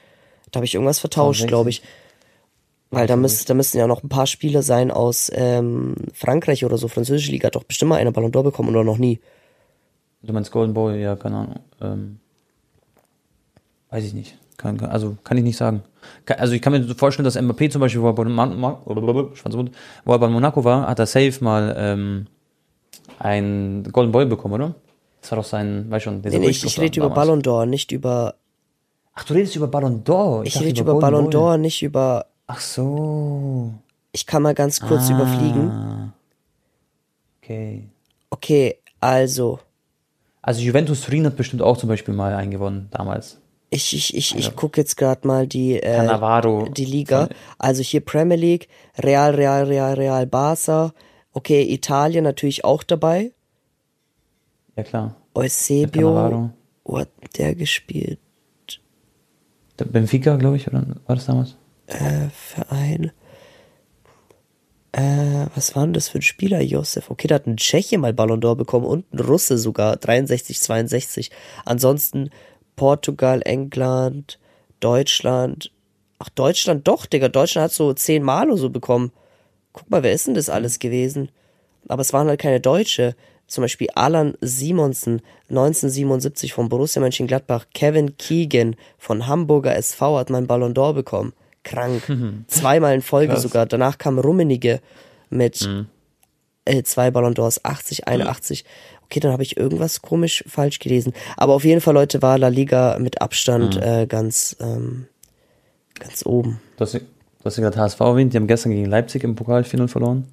[0.51, 1.81] Da habe ich irgendwas vertauscht, glaube ich.
[2.91, 6.77] Weil da, müsst, da müssten ja noch ein paar Spieler sein aus ähm, Frankreich oder
[6.77, 6.87] so.
[6.87, 9.19] Französische Liga hat doch bestimmt mal eine Ballon d'Or bekommen oder noch nie.
[10.21, 11.01] Du meinst Golden Boy?
[11.01, 11.59] Ja, keine Ahnung.
[11.81, 12.19] Ähm,
[13.89, 14.37] weiß ich nicht.
[14.57, 15.83] Kann, also kann ich nicht sagen.
[16.37, 18.23] Also ich kann mir vorstellen, dass Mbappé zum Beispiel, wo er bei,
[20.27, 22.27] Monaco war, hat er safe mal ähm,
[23.19, 24.75] ein Golden Boy bekommen, oder?
[25.25, 27.91] Das war doch sein, weiß schon, dieser nee, ich, ich rede über Ballon d'Or, nicht
[27.91, 28.35] über.
[29.15, 30.43] Ach, du redest über Ballon d'Or?
[30.43, 32.27] Ich, ich rede über, über Ballon d'Or, nicht über.
[32.45, 33.73] Ach so.
[34.11, 35.15] Ich kann mal ganz kurz ah.
[35.15, 36.13] überfliegen.
[37.41, 37.89] Okay.
[38.29, 39.57] Okay, also.
[40.43, 43.39] Also Juventus Turin hat bestimmt auch zum Beispiel mal eingewonnen damals.
[43.71, 46.07] Ich, ich, ich, ich gucke jetzt gerade mal die, äh,
[46.69, 47.29] die Liga.
[47.57, 48.67] Also hier Premier League,
[48.99, 50.93] Real, Real, Real, Real, Barca.
[51.33, 53.31] Okay, Italien natürlich auch dabei.
[54.75, 55.15] Ja, klar.
[55.33, 56.51] Eusebio.
[56.83, 58.19] Wo hat der gespielt?
[59.79, 61.57] Der Benfica, glaube ich, oder war das damals?
[61.87, 63.11] Äh, Verein.
[64.91, 67.11] Äh, was war denn das für ein Spieler, Josef?
[67.11, 71.31] Okay, da hat ein Tscheche mal Ballon d'Or bekommen und ein Russe sogar, 63, 62.
[71.65, 72.29] Ansonsten
[72.77, 74.39] Portugal, England,
[74.79, 75.71] Deutschland.
[76.19, 77.27] Ach, Deutschland doch, Digga.
[77.27, 79.11] Deutschland hat so zehnmal oder so bekommen.
[79.73, 81.29] Guck mal, wer ist denn das alles gewesen?
[81.89, 83.15] Aber es waren halt keine Deutsche.
[83.47, 87.67] Zum Beispiel Alan Simonsen, 1977 von Borussia Mönchengladbach.
[87.73, 91.33] Kevin Keegan von Hamburger SV hat meinen Ballon d'Or bekommen.
[91.63, 92.03] Krank.
[92.47, 93.43] Zweimal in Folge Krass.
[93.43, 93.65] sogar.
[93.67, 94.81] Danach kam Rummenige
[95.29, 95.87] mit mhm.
[96.65, 98.63] äh, zwei Ballon d'Ors, 80, 81.
[98.63, 98.69] Mhm.
[99.03, 101.13] Okay, dann habe ich irgendwas komisch falsch gelesen.
[101.37, 103.83] Aber auf jeden Fall, Leute, war La Liga mit Abstand mhm.
[103.83, 105.05] äh, ganz, ähm,
[105.99, 106.59] ganz oben.
[106.77, 107.01] Du hast, du
[107.43, 110.25] hast ja gerade HSV erwähnt, die haben gestern gegen Leipzig im Pokal 4 verloren.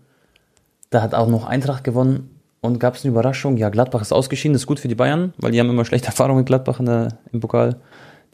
[0.88, 2.30] Da hat auch noch Eintracht gewonnen
[2.62, 3.58] und gab es eine Überraschung.
[3.58, 6.06] Ja, Gladbach ist ausgeschieden, das ist gut für die Bayern, weil die haben immer schlechte
[6.08, 7.76] Erfahrungen mit Gladbach der, im Pokal.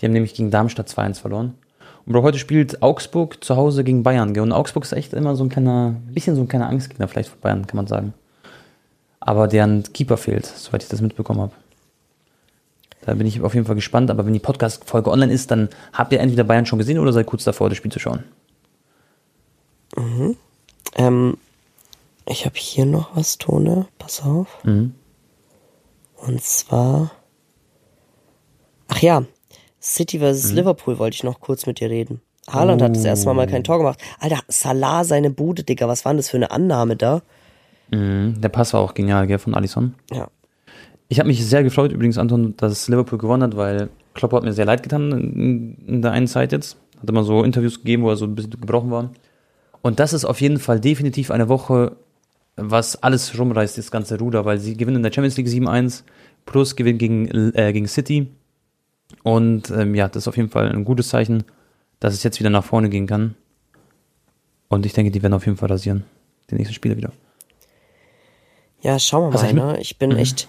[0.01, 1.55] Die haben nämlich gegen Darmstadt 2-1 verloren.
[2.07, 4.39] Und Bro, heute spielt Augsburg zu Hause gegen Bayern.
[4.39, 7.31] Und Augsburg ist echt immer so ein kleiner, ein bisschen so ein kleiner Angstgegner vielleicht
[7.31, 8.15] für Bayern, kann man sagen
[9.29, 11.53] aber deren Keeper fehlt, soweit ich das mitbekommen habe.
[13.03, 16.13] Da bin ich auf jeden Fall gespannt, aber wenn die Podcast-Folge online ist, dann habt
[16.13, 18.25] ihr entweder Bayern schon gesehen oder seid kurz davor, das Spiel zu schauen.
[19.97, 20.37] Mhm.
[20.97, 21.37] Ähm,
[22.29, 24.65] ich habe hier noch was, Tone, pass auf.
[24.65, 24.95] Mhm.
[26.17, 27.13] Und zwar.
[28.89, 29.25] Ach ja,
[29.81, 30.51] City vs.
[30.51, 30.57] Mhm.
[30.57, 32.21] Liverpool wollte ich noch kurz mit dir reden.
[32.49, 32.87] Haaland oh.
[32.87, 34.01] hat das erste Mal kein Tor gemacht.
[34.19, 37.23] Alter, Salah seine Bude, Digga, was war denn das für eine Annahme da?
[37.91, 39.95] Mhm, der Pass war auch genial, gell, von Alisson.
[40.11, 40.29] Ja.
[41.09, 44.53] Ich habe mich sehr gefreut übrigens, Anton, dass Liverpool gewonnen hat, weil Klopp hat mir
[44.53, 46.77] sehr leid getan in, in der einen Zeit jetzt.
[47.01, 49.11] Hat immer so Interviews gegeben, wo er so ein bisschen gebrochen war.
[49.81, 51.97] Und das ist auf jeden Fall definitiv eine Woche,
[52.59, 56.03] was alles rumreißt, das ganze Ruder, weil sie gewinnen in der Champions League 7-1
[56.45, 58.29] plus gewinnen gegen, äh, gegen City.
[59.23, 61.45] Und ähm, ja, das ist auf jeden Fall ein gutes Zeichen,
[62.01, 63.35] dass es jetzt wieder nach vorne gehen kann.
[64.69, 66.05] Und ich denke, die werden auf jeden Fall rasieren.
[66.51, 67.13] Die nächsten Spiele wieder.
[68.81, 69.81] Ja, schauen wir mal, ne?
[69.81, 70.19] Ich bin mhm.
[70.19, 70.49] echt,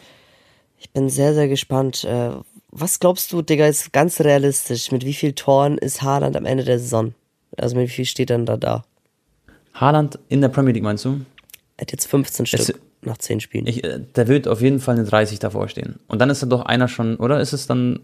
[0.78, 2.04] ich bin sehr, sehr gespannt.
[2.04, 2.32] Äh,
[2.72, 4.92] was glaubst du, Digga, ist ganz realistisch?
[4.92, 7.14] Mit wie viel Toren ist Haaland am Ende der Saison?
[7.58, 8.84] Also mit wie viel steht dann da da?
[9.74, 11.22] Haaland in der Premier League, meinst du?
[11.80, 13.66] Er hat jetzt 15 es, Stück nach 10 Spielen.
[13.66, 15.98] Ich, äh, der wird auf jeden Fall eine 30 davor stehen.
[16.08, 17.40] Und dann ist er doch einer schon, oder?
[17.40, 18.02] Ist es dann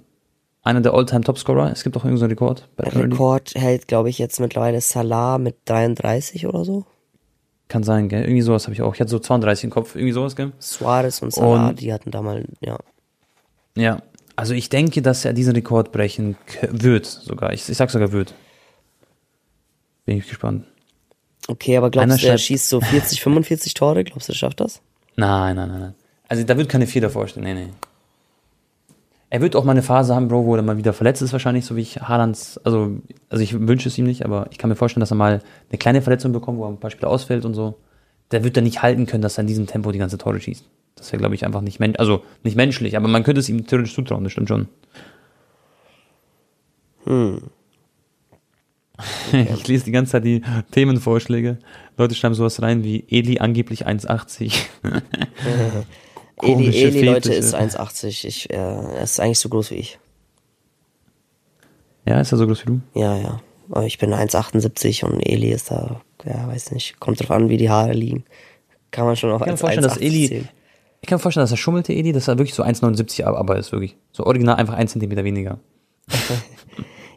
[0.63, 1.73] einer der All-Time Topscorer?
[1.73, 2.69] Es gibt doch irgendeinen Rekord.
[2.77, 6.85] Der Rekord hält, glaube ich, jetzt mittlerweile Salah mit 33 oder so.
[7.67, 8.23] Kann sein, gell?
[8.23, 8.95] Irgendwie sowas habe ich auch.
[8.95, 10.53] Ich hatte so 32 im Kopf, irgendwie sowas, gell?
[10.59, 12.77] Suarez und Salah, und, die hatten da mal, ja.
[13.75, 14.03] Ja,
[14.37, 16.37] also ich denke, dass er diesen Rekord brechen
[16.69, 17.51] wird, sogar.
[17.51, 18.33] Ich, ich sag sogar wird.
[20.05, 20.65] Bin ich gespannt.
[21.47, 24.03] Okay, aber glaubst Einer du, er schießt so 40, 45 Tore?
[24.03, 24.81] Glaubst du, er schafft das?
[25.15, 25.95] Nein, nein, nein, nein.
[26.27, 27.69] Also da wird keine vier davor stehen, nee, nee.
[29.29, 31.65] Er wird auch mal eine Phase haben, Bro, wo er mal wieder verletzt ist, wahrscheinlich,
[31.65, 32.97] so wie ich Haalands, also,
[33.29, 35.77] also ich wünsche es ihm nicht, aber ich kann mir vorstellen, dass er mal eine
[35.77, 37.75] kleine Verletzung bekommt, wo er ein paar Spiele ausfällt und so.
[38.31, 40.63] Der wird dann nicht halten können, dass er in diesem Tempo die ganze Tore schießt.
[40.95, 43.67] Das wäre, glaube ich, einfach nicht menschlich, also nicht menschlich, aber man könnte es ihm
[43.67, 44.67] theoretisch zutrauen, das stimmt schon.
[47.03, 47.41] Hm.
[49.31, 50.41] Ich lese die ganze Zeit die
[50.71, 51.57] Themenvorschläge.
[51.97, 54.53] Leute schreiben sowas rein wie Eli angeblich 1,80.
[56.41, 58.25] Eli, Eli Leute, ist 1,80.
[58.25, 59.99] Ich, äh, er ist eigentlich so groß wie ich.
[62.05, 62.81] Ja, ist er so groß wie du?
[62.93, 63.41] Ja, ja.
[63.69, 66.99] Aber ich bin 1,78 und Eli ist da, ja, weiß nicht.
[66.99, 68.25] Kommt drauf an, wie die Haare liegen.
[68.91, 70.49] Kann man schon auf 1,80 zählen.
[71.01, 73.71] Ich kann mir vorstellen, dass er schummelte, Eli, dass er wirklich so 1,79 aber ist,
[73.71, 73.95] wirklich.
[74.11, 75.59] So original einfach 1 cm weniger.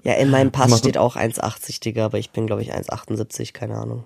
[0.03, 3.76] ja, in meinem Pass steht auch 1,80, Digga, aber ich bin, glaube ich, 1,78, keine
[3.76, 4.05] Ahnung.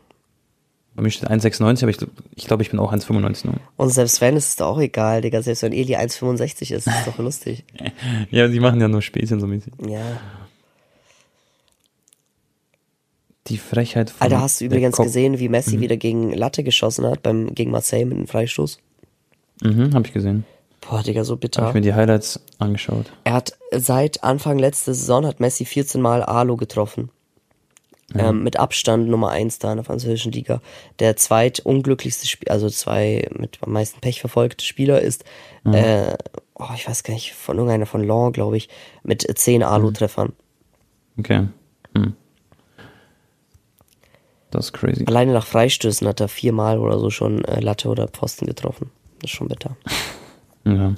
[0.95, 1.99] Bei mir steht 1,96, aber ich,
[2.34, 3.55] ich glaube, ich bin auch 1,95 nur.
[3.76, 5.40] Und selbst wenn, ist es doch auch egal, Digga.
[5.40, 7.64] Selbst wenn Eli 1,65 ist, ist es doch lustig.
[8.30, 9.72] ja, die machen ja nur Späßchen so mäßig.
[9.88, 10.20] Ja.
[13.47, 14.20] Die Frechheit von.
[14.20, 15.80] Alter, hast du übrigens Kopf gesehen, wie Messi mhm.
[15.80, 18.78] wieder gegen Latte geschossen hat, beim, gegen Marseille mit einem Freistoß?
[19.62, 20.45] Mhm, hab ich gesehen.
[20.83, 21.62] Boah, Digga, so bitter.
[21.62, 23.12] Hab ich mir die Highlights angeschaut.
[23.24, 27.11] Er hat seit Anfang letzter Saison hat Messi 14 Mal Alo getroffen.
[28.14, 28.28] Ja.
[28.28, 30.61] Ähm, mit Abstand Nummer eins da in der französischen Liga.
[30.99, 35.24] Der zweitunglücklichste Spieler, also zwei mit am meisten Pech verfolgte Spieler ist,
[35.64, 35.74] mhm.
[35.74, 36.16] äh,
[36.55, 38.68] oh, ich weiß gar nicht, von irgendeiner von Law, glaube ich,
[39.03, 40.35] mit zehn Alu-Treffern.
[41.18, 41.49] Okay.
[41.97, 42.14] Hm.
[44.51, 45.05] Das ist crazy.
[45.07, 48.91] Alleine nach Freistößen hat er viermal oder so schon äh, Latte oder Pfosten getroffen.
[49.20, 49.76] Das ist schon bitter.
[50.64, 50.94] Ja.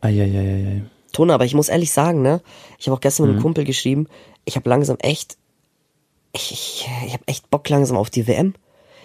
[0.00, 0.82] Eieieiei.
[1.12, 2.40] Tone, aber ich muss ehrlich sagen, ne?
[2.78, 3.42] Ich habe auch gestern mit einem mhm.
[3.42, 4.08] Kumpel geschrieben,
[4.44, 5.36] ich habe langsam echt,
[6.32, 8.54] ich, ich, ich habe echt Bock langsam auf die WM.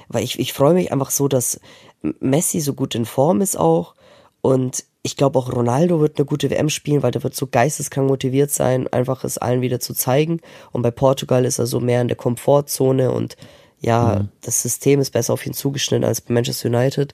[0.10, 1.60] Weil ich, ich freue mich einfach so, dass
[2.02, 3.94] Messi so gut in Form ist auch.
[4.42, 8.08] Und ich glaube auch Ronaldo wird eine gute WM spielen, weil der wird so geisteskrank
[8.08, 10.40] motiviert sein, einfach es allen wieder zu zeigen.
[10.72, 13.36] Und bei Portugal ist er so mehr in der Komfortzone und
[13.80, 14.30] ja, mhm.
[14.42, 17.14] das System ist besser auf ihn zugeschnitten als bei Manchester United.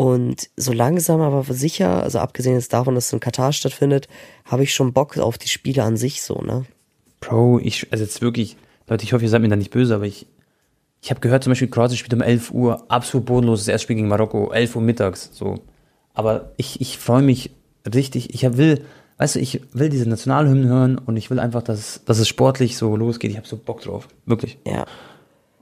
[0.00, 4.08] Und so langsam, aber sicher, also abgesehen jetzt davon, dass es in Katar stattfindet,
[4.46, 6.64] habe ich schon Bock auf die Spiele an sich so, ne?
[7.20, 8.56] Bro, ich, also jetzt wirklich,
[8.88, 10.26] Leute, ich hoffe, ihr seid mir da nicht böse, aber ich,
[11.02, 14.50] ich habe gehört, zum Beispiel Kroatien spielt um 11 Uhr, absolut bodenloses Erstspiel gegen Marokko,
[14.50, 15.60] 11 Uhr mittags, so.
[16.14, 17.50] Aber ich, ich freue mich
[17.94, 18.86] richtig, ich will,
[19.18, 22.78] weißt du, ich will diese Nationalhymnen hören und ich will einfach, dass, dass es sportlich
[22.78, 23.32] so losgeht.
[23.32, 24.56] Ich habe so Bock drauf, wirklich.
[24.66, 24.86] Ja.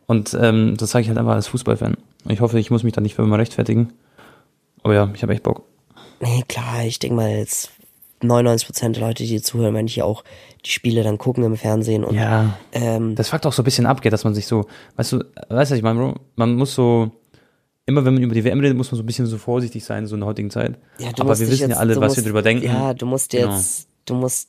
[0.07, 1.97] Und ähm, das sage ich halt einfach als Fußballfan.
[2.28, 3.95] Ich hoffe, ich muss mich da nicht für immer rechtfertigen.
[4.89, 5.64] Aber ja, ich habe echt Bock.
[6.18, 7.68] Nee, klar, ich denke mal jetzt
[8.22, 10.24] 99% der Leute, die hier zuhören, wenn ich auch
[10.64, 13.84] die Spiele dann gucken im Fernsehen und ja, ähm, das fuckt auch so ein bisschen
[13.84, 14.64] ab, dass man sich so,
[14.97, 17.11] weißt du, weißt du, ich meine, Bro, man muss so
[17.84, 20.07] immer wenn man über die WM redet, muss man so ein bisschen so vorsichtig sein,
[20.07, 20.78] so in der heutigen Zeit.
[20.99, 22.64] Ja, du Aber wir wissen jetzt, ja alle, was musst, wir drüber denken.
[22.64, 24.07] Ja, du musst jetzt, genau.
[24.07, 24.49] du musst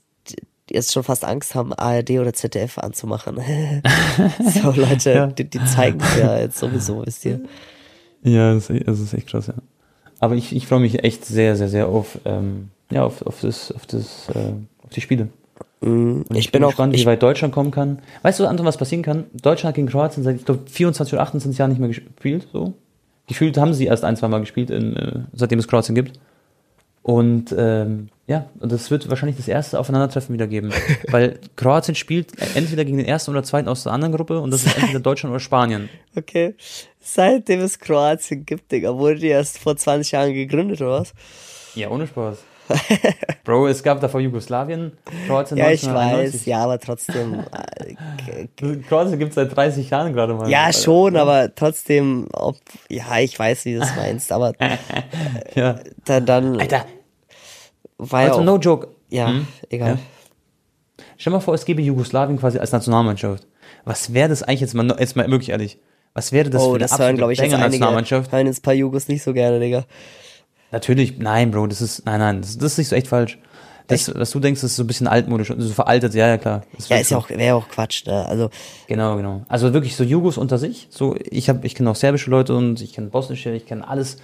[0.69, 3.41] jetzt schon fast Angst haben, ARD oder ZDF anzumachen.
[4.53, 5.27] so, Leute, ja.
[5.27, 7.41] die, die zeigen es ja jetzt sowieso, wisst ihr.
[8.23, 9.55] Ja, das ist, das ist echt krass, ja.
[10.19, 13.71] Aber ich, ich freue mich echt sehr, sehr, sehr auf, ähm, ja, auf, auf, das,
[13.71, 14.53] auf, das, äh,
[14.83, 15.29] auf die Spiele.
[15.81, 17.99] Mm, ich, ich, bin, auch gespannt, wie weit Deutschland kommen kann.
[18.21, 19.25] Weißt du, Anton, was passieren kann?
[19.33, 22.73] Deutschland hat gegen Kroatien seit, ich glaube, 24 oder 28 Jahren nicht mehr gespielt, so.
[23.27, 26.19] Gefühlt haben sie erst ein, zwei Mal gespielt, in, äh, seitdem es Kroatien gibt.
[27.01, 30.71] Und ähm, ja, und das wird wahrscheinlich das erste Aufeinandertreffen wieder geben.
[31.09, 34.65] Weil Kroatien spielt entweder gegen den ersten oder zweiten aus der anderen Gruppe und das
[34.65, 35.89] ist entweder Deutschland oder Spanien.
[36.15, 36.55] Okay.
[36.99, 41.13] Seitdem es Kroatien gibt, Digga, wurde die erst vor 20 Jahren gegründet, oder was?
[41.73, 42.37] Ja, ohne Spaß.
[43.43, 44.91] Bro, es gab davor Jugoslawien,
[45.27, 47.43] Kroatien Ja, ich weiß, ja, aber trotzdem.
[47.77, 48.47] Äh,
[48.87, 50.49] Kroatien gibt es seit 30 Jahren gerade mal.
[50.49, 52.57] Ja, schon, aber trotzdem, ob,
[52.89, 54.53] ja, ich weiß, wie du das meinst, aber
[55.55, 55.79] ja.
[56.05, 56.85] dann, dann Alter.
[57.97, 58.89] War also, no joke.
[59.09, 59.47] Ja, hm?
[59.69, 59.95] egal.
[59.95, 59.99] Ja.
[61.17, 63.45] Stell mal vor, es gäbe Jugoslawien quasi als Nationalmannschaft.
[63.83, 65.79] Was wäre das eigentlich jetzt mal, jetzt mal wirklich ehrlich?
[66.13, 68.31] Was wäre das oh, für eine das hören, glaube ich, jetzt einige, Nationalmannschaft?
[68.31, 69.85] hören jetzt ein paar Jugos nicht so gerne, Digga.
[70.71, 73.37] Natürlich, nein, Bro, das ist, nein, nein, das, das ist nicht so echt falsch.
[73.87, 74.19] Das, echt?
[74.19, 76.61] was du denkst, ist so ein bisschen altmodisch und so veraltet, ja, ja, klar.
[76.87, 78.25] Ja, ist ja auch, wäre auch Quatsch, ne?
[78.27, 78.49] Also.
[78.87, 79.43] Genau, genau.
[79.47, 80.87] Also wirklich so Jugos unter sich.
[80.91, 84.17] So, ich habe, ich kenne auch serbische Leute und ich kenne bosnische, ich kenne alles.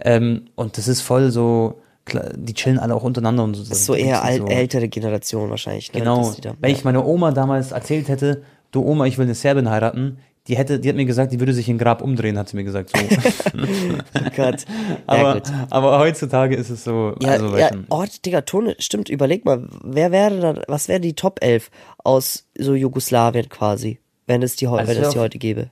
[0.00, 3.62] Ähm, und das ist voll so, klar, die chillen alle auch untereinander und so.
[3.62, 4.48] Das ist so eher alt, so.
[4.48, 6.00] ältere Generation wahrscheinlich, ne?
[6.00, 6.34] Genau.
[6.42, 6.76] Da, Wenn ja.
[6.76, 10.18] ich meine Oma damals erzählt hätte, du Oma, ich will eine Serbin heiraten,
[10.48, 12.64] die hätte, die hat mir gesagt, die würde sich in Grab umdrehen, hat sie mir
[12.64, 12.90] gesagt.
[12.90, 13.02] So.
[13.58, 14.64] oh Gott.
[15.06, 15.52] aber, gut.
[15.70, 17.14] aber heutzutage ist es so.
[17.20, 21.14] Ja, also, ja oh, Digga, Tone, stimmt, überleg mal, wer wäre da, was wäre die
[21.14, 25.70] Top 11 aus so Jugoslawien quasi, wenn es die, also wenn es die heute gäbe?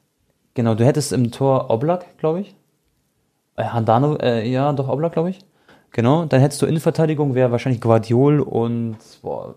[0.55, 2.55] Genau, du hättest im Tor Oblak, glaube ich.
[3.57, 5.39] Äh, Handano, äh, ja, doch Oblak, glaube ich.
[5.91, 9.55] Genau, dann hättest du Innenverteidigung, wäre wahrscheinlich Guardiol und boah,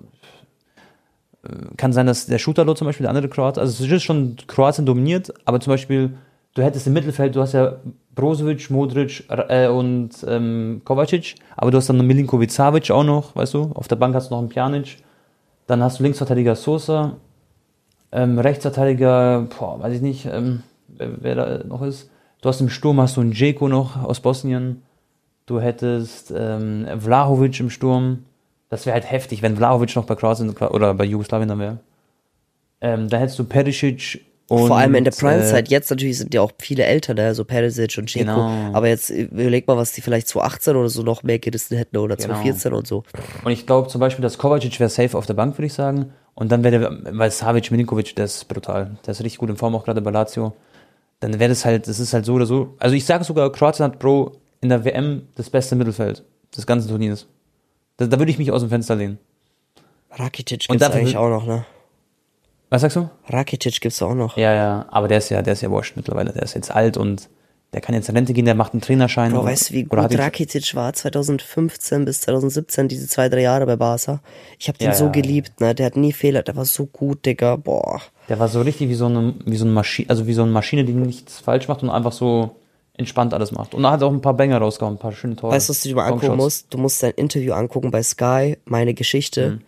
[1.77, 4.85] kann sein, dass der Shooterlo zum Beispiel, der andere Kroat, also es ist schon Kroatien
[4.85, 6.17] dominiert, aber zum Beispiel,
[6.55, 7.77] du hättest im Mittelfeld, du hast ja
[8.15, 13.35] Brozovic, Modric äh, und ähm, Kovacic, aber du hast dann noch Milinkovic Savic auch noch,
[13.35, 14.97] weißt du, auf der Bank hast du noch einen Pjanic,
[15.67, 17.17] dann hast du Linksverteidiger Sosa,
[18.11, 22.09] ähm, Rechtsverteidiger, boah, weiß ich nicht, ähm, wer, wer, da noch ist.
[22.41, 24.83] Du hast im Sturm hast du einen Jeko noch aus Bosnien.
[25.45, 28.25] Du hättest ähm, Vlahovic im Sturm.
[28.70, 31.80] Das wäre halt heftig, wenn Vlaovic noch bei Kroatien oder bei Jugoslawien dann wäre.
[32.82, 35.68] Ähm, da hättest du Perisic und, Vor allem in der Prime-Zeit.
[35.68, 37.36] Äh, jetzt natürlich sind ja auch viele älter, ne?
[37.36, 38.26] so Perisic und Chico.
[38.26, 38.72] Genau.
[38.72, 42.15] Aber jetzt überleg mal, was die vielleicht 2018 oder so noch mehr gerissen hätten oder
[42.15, 42.30] genau.
[42.30, 43.03] 2014 und so.
[43.43, 46.13] Und ich glaube zum Beispiel, dass Kovacic wäre safe auf der Bank, würde ich sagen.
[46.34, 48.97] Und dann wäre der, weil Savic Milinkovic, der ist brutal.
[49.05, 50.53] Der ist richtig gut in Form, auch gerade bei Lazio.
[51.20, 52.76] Dann wäre das halt, das ist halt so oder so.
[52.80, 56.24] Also ich sage sogar, Kroatien hat Bro in der WM das beste Mittelfeld
[56.55, 57.28] des ganzen Turniers.
[57.97, 59.17] Da, da würde ich mich aus dem Fenster lehnen.
[60.11, 61.65] Rakitic gibt's eigentlich auch noch, ne?
[62.69, 63.09] Was sagst du?
[63.27, 64.37] Rakitic gibt's auch noch.
[64.37, 66.33] Ja, ja, aber der ist ja, der ist ja wurscht mittlerweile.
[66.33, 67.29] Der ist jetzt alt und
[67.73, 69.33] der kann jetzt in Rente gehen, der macht einen Trainerschein.
[69.33, 73.75] Bro, weißt du, wie gut Rakitic war 2015 bis 2017, diese zwei, drei Jahre bei
[73.75, 74.21] Barca?
[74.57, 75.11] Ich habe den ja, so ja.
[75.11, 75.75] geliebt, ne?
[75.75, 78.01] Der hat nie Fehler, der war so gut, Digga, boah.
[78.29, 80.51] Der war so richtig wie so eine, wie so eine Maschine, also wie so eine
[80.51, 82.55] Maschine, die nichts falsch macht und einfach so
[82.97, 83.73] entspannt alles macht.
[83.73, 85.53] Und er hat auch ein paar Banger rausgehauen, ein paar schöne Tore.
[85.53, 86.73] Weißt du, was du dir mal angucken musst?
[86.73, 89.59] Du musst dein Interview angucken bei Sky, meine Geschichte.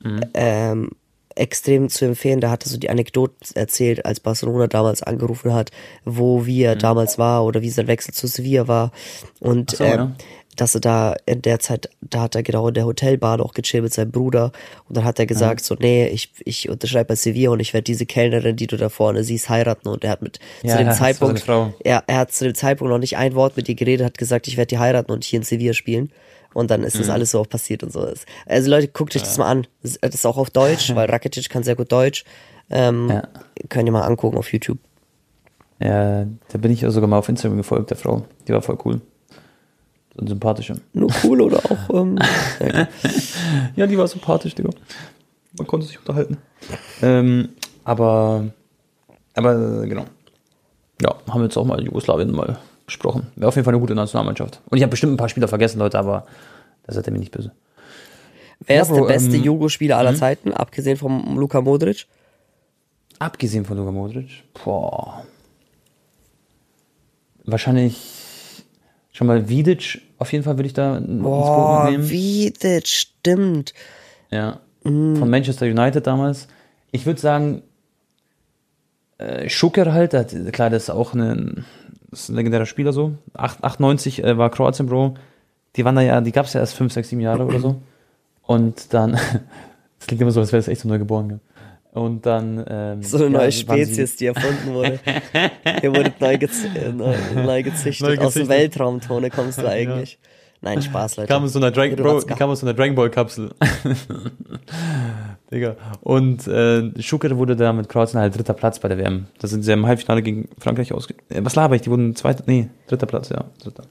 [0.00, 0.12] Mhm.
[0.12, 0.20] Mhm.
[0.34, 0.90] Ähm,
[1.34, 2.40] extrem zu empfehlen.
[2.40, 5.70] Da hat er so die Anekdoten erzählt, als Barcelona damals angerufen hat,
[6.04, 6.80] wo wie er mhm.
[6.80, 8.92] damals war oder wie sein Wechsel zu Sevilla war.
[9.40, 10.12] Und so, ähm, ja.
[10.56, 13.82] Dass er da in der Zeit, da hat er genau in der Hotelbar noch gechillt
[13.82, 14.52] mit seinem Bruder.
[14.88, 15.66] Und dann hat er gesagt, ja.
[15.66, 18.88] so, nee, ich, ich unterschreibe bei Sevilla und ich werde diese Kellnerin, die du da
[18.88, 19.88] vorne siehst, heiraten.
[19.88, 22.98] Und er hat mit ja, zu dem Zeitpunkt, er, er hat zu dem Zeitpunkt noch
[22.98, 25.44] nicht ein Wort mit ihr geredet, hat gesagt, ich werde die heiraten und hier in
[25.44, 26.10] Sevilla spielen.
[26.52, 27.12] Und dann ist das mhm.
[27.12, 28.08] alles so auch passiert und so.
[28.46, 29.28] Also Leute, guckt euch ja.
[29.28, 29.66] das mal an.
[29.82, 32.24] Das ist auch auf Deutsch, weil Rakitic kann sehr gut Deutsch.
[32.70, 33.20] Ähm.
[33.68, 34.78] Könnt ihr mal angucken auf YouTube.
[35.80, 38.24] Ja, da bin ich sogar mal auf Instagram gefolgt, der Frau.
[38.46, 39.00] Die war voll cool.
[40.16, 40.76] Und sympathischer.
[40.92, 41.94] Nur cool oder auch.
[41.94, 42.18] Ähm,
[43.76, 44.70] ja, die war sympathisch, Digga.
[45.58, 46.38] Man konnte sich unterhalten.
[47.02, 47.48] Ähm,
[47.84, 48.46] aber,
[49.34, 50.04] aber genau.
[51.02, 53.26] Ja, haben wir jetzt auch mal Jugoslawien mal besprochen.
[53.34, 54.60] Wäre auf jeden Fall eine gute Nationalmannschaft.
[54.70, 56.26] Und ich habe bestimmt ein paar Spieler vergessen, Leute, aber
[56.86, 57.52] das hat er mir nicht böse.
[58.66, 60.18] Wer ist ja, der beste ähm, Jugo-Spieler aller mh?
[60.18, 62.06] Zeiten, abgesehen von Luka Modric?
[63.18, 64.44] Abgesehen von Luka Modric?
[64.64, 65.24] Boah.
[67.44, 68.64] Wahrscheinlich
[69.12, 73.74] schon mal Vidic, auf jeden Fall würde ich da Boah, ins Boot Vidic, stimmt.
[74.30, 74.60] Ja.
[74.84, 75.16] Mm.
[75.16, 76.48] Von Manchester United damals.
[76.92, 77.62] Ich würde sagen,
[79.18, 80.12] äh, Schucker halt,
[80.52, 81.64] klar, das ist auch eine,
[82.10, 83.12] ist ein legendärer Spieler so.
[83.34, 85.14] 98 äh, war Kroatien, Bro.
[85.76, 87.82] Die waren da ja, die gab es ja erst 5, 6, 7 Jahre oder so.
[88.42, 89.12] Und dann,
[89.98, 91.30] das klingt immer so, als wäre es echt so neu geboren.
[91.30, 91.38] Ja.
[91.94, 92.64] Und dann.
[92.68, 94.98] Ähm, so eine neue ja, Spezies, die erfunden wurde.
[95.80, 98.06] Hier wurde neu, gez äh, neu, neu, gezüchtet.
[98.06, 98.20] neu gezüchtet.
[98.20, 100.18] Aus dem Weltraumtone kommst du eigentlich.
[100.20, 100.28] Ja.
[100.60, 101.28] Nein, Spaß, Leute.
[101.28, 103.50] Kam aus so einer Dragon, Bro, kam aus so einer Dragon Ball Kapsel.
[105.52, 105.76] Digga.
[106.00, 109.26] Und äh, Schuker wurde da mit Kroatien halt dritter Platz bei der WM.
[109.38, 111.14] Da sind sie im Halbfinale gegen Frankreich ausge...
[111.28, 111.82] Äh, was laber ich?
[111.82, 112.44] Die wurden zweiter...
[112.46, 113.44] Nee, dritter Platz, ja.
[113.62, 113.84] Dritter.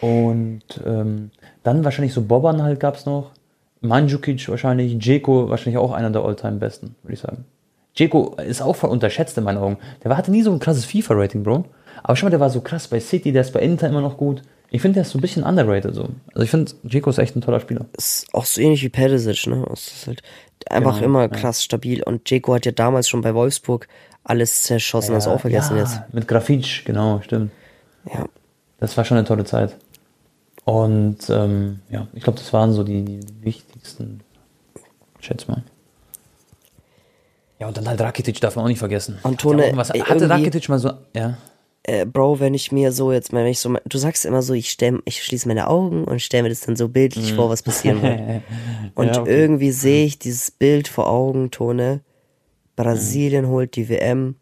[0.00, 1.30] Und ähm,
[1.62, 3.30] dann wahrscheinlich so Boban halt gab's noch.
[3.82, 4.98] Mandzukic wahrscheinlich.
[4.98, 7.44] Dzeko wahrscheinlich auch einer der All-Time-Besten, würde ich sagen.
[7.96, 9.78] Dzeko ist auch voll unterschätzt in meinen Augen.
[10.02, 11.66] Der hatte nie so ein krasses FIFA-Rating, Bro.
[12.02, 14.16] Aber schau mal, der war so krass bei City, der ist bei Inter immer noch
[14.16, 14.42] gut.
[14.70, 16.08] Ich finde, der ist so ein bisschen underrated so.
[16.32, 17.84] Also ich finde, Jeko ist echt ein toller Spieler.
[17.96, 19.66] Ist auch so ähnlich wie Perisic, ne?
[19.70, 20.22] ist halt
[20.70, 21.64] einfach genau, immer krass ja.
[21.64, 22.02] stabil.
[22.02, 23.86] Und Jeko hat ja damals schon bei Wolfsburg
[24.24, 26.00] alles zerschossen, ja, auch vergessen ja, jetzt.
[26.12, 27.50] Mit Grafitsch, genau, stimmt.
[28.06, 28.24] Ja.
[28.80, 29.76] Das war schon eine tolle Zeit.
[30.64, 33.20] Und ähm, ja, ich glaube, das waren so die, die
[33.82, 34.20] wichtigsten.
[35.20, 35.62] Schätze mal.
[37.58, 39.18] Ja, und dann halt Rakitic darf man auch nicht vergessen.
[39.22, 41.36] Antone, hatte, was, hatte Rakitic mal so, ja
[41.84, 44.70] äh, Bro, wenn ich mir so jetzt, wenn ich so, du sagst immer so, ich
[44.70, 47.36] stell, ich schließe meine Augen und stelle mir das dann so bildlich mm.
[47.36, 48.42] vor, was passieren wird.
[48.94, 49.40] Und ja, okay.
[49.40, 52.00] irgendwie sehe ich dieses Bild vor Augen, Tone.
[52.76, 53.48] Brasilien mm.
[53.48, 54.36] holt die WM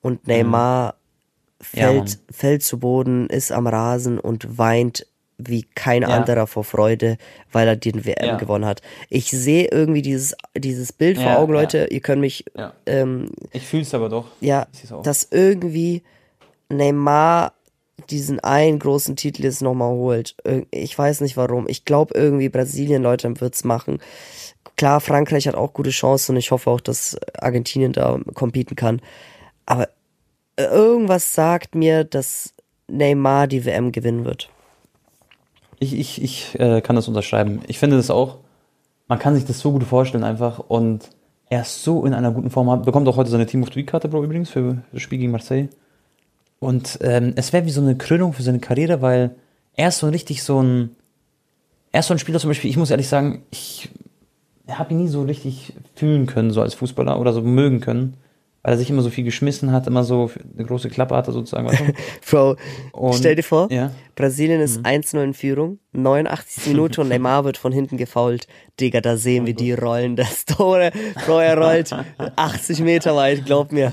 [0.00, 1.62] und Neymar mm.
[1.62, 5.06] fällt, ja, fällt zu Boden, ist am Rasen und weint
[5.38, 6.08] wie kein ja.
[6.08, 7.16] anderer vor Freude,
[7.52, 8.36] weil er den WM ja.
[8.36, 8.82] gewonnen hat.
[9.08, 11.88] Ich sehe irgendwie dieses, dieses Bild vor Augen, Leute.
[11.90, 12.44] Ihr könnt mich.
[12.86, 14.26] Ähm, ich fühle es aber doch.
[14.40, 14.66] Ja,
[15.02, 16.02] dass irgendwie
[16.68, 17.52] Neymar
[18.10, 20.36] diesen einen großen Titel jetzt nochmal holt.
[20.70, 21.68] Ich weiß nicht warum.
[21.68, 23.98] Ich glaube irgendwie Brasilien, Leute, wird's machen.
[24.76, 29.00] Klar, Frankreich hat auch gute Chancen und ich hoffe auch, dass Argentinien da competen kann.
[29.66, 29.88] Aber
[30.56, 32.54] irgendwas sagt mir, dass
[32.88, 34.50] Neymar die WM gewinnen wird.
[35.84, 37.60] Ich, ich, ich äh, kann das unterschreiben.
[37.68, 38.38] Ich finde das auch.
[39.06, 41.10] Man kann sich das so gut vorstellen einfach und
[41.50, 42.82] er ist so in einer guten Form.
[42.82, 45.32] Bekommt auch heute seine Team of the Week Karte, Bro, übrigens, für das Spiel gegen
[45.32, 45.68] Marseille.
[46.58, 49.34] Und ähm, es wäre wie so eine Krönung für seine Karriere, weil
[49.74, 50.96] er ist so richtig so ein,
[51.92, 53.90] er ist so ein Spieler zum Beispiel, ich muss ehrlich sagen, ich
[54.68, 58.14] habe ihn nie so richtig fühlen können, so als Fußballer oder so mögen können,
[58.64, 61.68] weil er sich immer so viel geschmissen hat, immer so eine große Klappe hatte sozusagen.
[62.30, 62.56] Bro,
[62.92, 63.92] und, stell dir vor, ja?
[64.14, 64.86] Brasilien ist mhm.
[64.86, 66.68] 1-0 in Führung, 89.
[66.68, 68.46] Minute und Neymar wird von hinten gefault.
[68.80, 70.92] Digga, da sehen oh wir die Rollen das Tore.
[71.26, 71.94] Bro, er rollt
[72.36, 73.92] 80 Meter weit, glaub mir.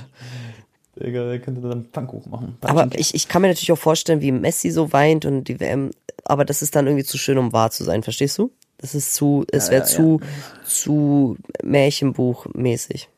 [0.96, 2.58] Digga, der könnte dann Pfannkuchen machen.
[2.62, 5.92] Aber ich, ich kann mir natürlich auch vorstellen, wie Messi so weint und die WM,
[6.24, 8.52] aber das ist dann irgendwie zu schön, um wahr zu sein, verstehst du?
[8.78, 10.66] Das ist zu, es wäre ja, zu, ja.
[10.66, 13.10] zu Märchenbuchmäßig.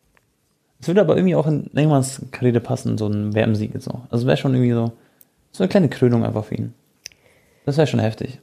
[0.83, 4.01] Es würde aber irgendwie auch in Neymars Karriere passen, so ein WM-Sieg jetzt so.
[4.09, 4.91] Also wäre schon irgendwie so,
[5.53, 6.73] so eine kleine Krönung einfach für ihn.
[7.65, 8.41] Das wäre schon heftig.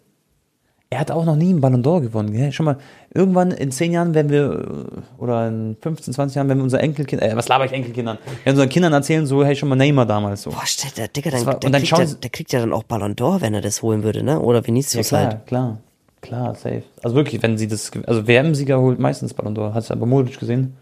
[0.89, 2.33] Er hat auch noch nie einen Ballon d'Or gewonnen.
[2.33, 2.51] Gell?
[2.51, 2.79] Schon mal,
[3.13, 4.87] irgendwann in zehn Jahren werden wir,
[5.19, 8.17] oder in 15, 20 Jahren, wenn wir unser Enkelkind, äh, was laber ich Enkelkindern?
[8.45, 10.51] Wenn unseren Kindern erzählen, so, hey, schon mal Neymar damals so.
[10.51, 12.85] Boah, steht der Digga, dann, war, der, dann kriegt der, der, kriegt ja dann auch
[12.85, 14.41] Ballon d'Or, wenn er das holen würde, ne?
[14.41, 15.47] Oder Vinicius ja, klar, halt.
[15.47, 15.79] klar,
[16.23, 16.85] klar, safe.
[17.03, 19.75] Also wirklich, wenn sie das, also WM-Sieger holt meistens Ballon d'Or.
[19.75, 20.79] Hast du aber Modric gesehen?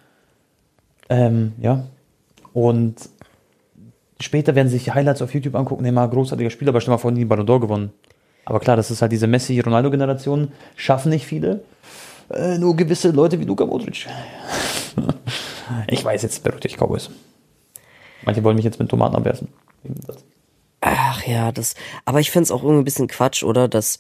[1.09, 1.85] Ähm, ja.
[2.53, 2.97] Und
[4.21, 7.25] später werden sich Highlights auf YouTube angucken, Neymar, großartiger Spieler, aber stell mal vor, nie
[7.25, 7.93] Ballon d'Or gewonnen.
[8.45, 11.63] Aber klar, das ist halt diese Messi-Ronaldo-Generation, schaffen nicht viele.
[12.31, 14.07] Äh, nur gewisse Leute wie Luka Modric.
[15.87, 17.11] ich weiß jetzt, beruhigt dich Cowboys.
[18.25, 19.49] Manche wollen mich jetzt mit Tomaten abwerfen.
[20.81, 21.75] Ach ja, das.
[22.05, 23.69] Aber ich finde es auch irgendwie ein bisschen Quatsch, oder?
[23.69, 23.99] Dass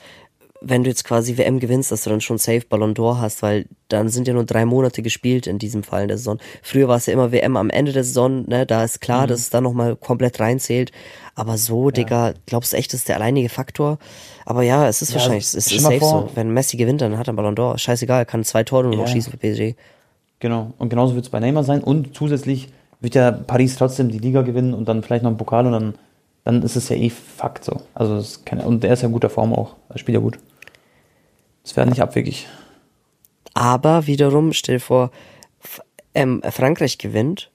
[0.61, 3.67] wenn du jetzt quasi WM gewinnst, dass du dann schon safe Ballon d'Or hast, weil
[3.89, 6.39] dann sind ja nur drei Monate gespielt in diesem Fall in der Saison.
[6.63, 9.29] Früher war es ja immer WM am Ende der Saison, ne, da ist klar, mhm.
[9.29, 10.93] dass es dann nochmal komplett reinzählt.
[11.35, 11.93] Aber so, ja.
[11.93, 13.99] Digga, glaubst du echt, das ist der alleinige Faktor?
[14.45, 16.31] Aber ja, es ist ja, wahrscheinlich, es ist safe so.
[16.35, 17.79] Wenn Messi gewinnt, dann hat er Ballon d'Or.
[17.79, 19.77] Scheißegal, kann zwei Tore nur noch schießen für PSG.
[20.41, 20.73] Genau.
[20.79, 21.83] Und genauso wird es bei Neymar sein.
[21.83, 22.69] Und zusätzlich
[23.01, 25.95] wird ja Paris trotzdem die Liga gewinnen und dann vielleicht noch einen Pokal und dann,
[26.49, 27.83] dann ist es ja eh Fakt so.
[27.93, 29.77] Also, kann, und der ist ja in guter Form auch.
[29.91, 30.39] Er spielt ja gut.
[31.63, 32.49] Das wäre nicht abwegig.
[33.53, 35.11] Aber wiederum, stell dir vor,
[36.15, 37.51] ähm, Frankreich gewinnt,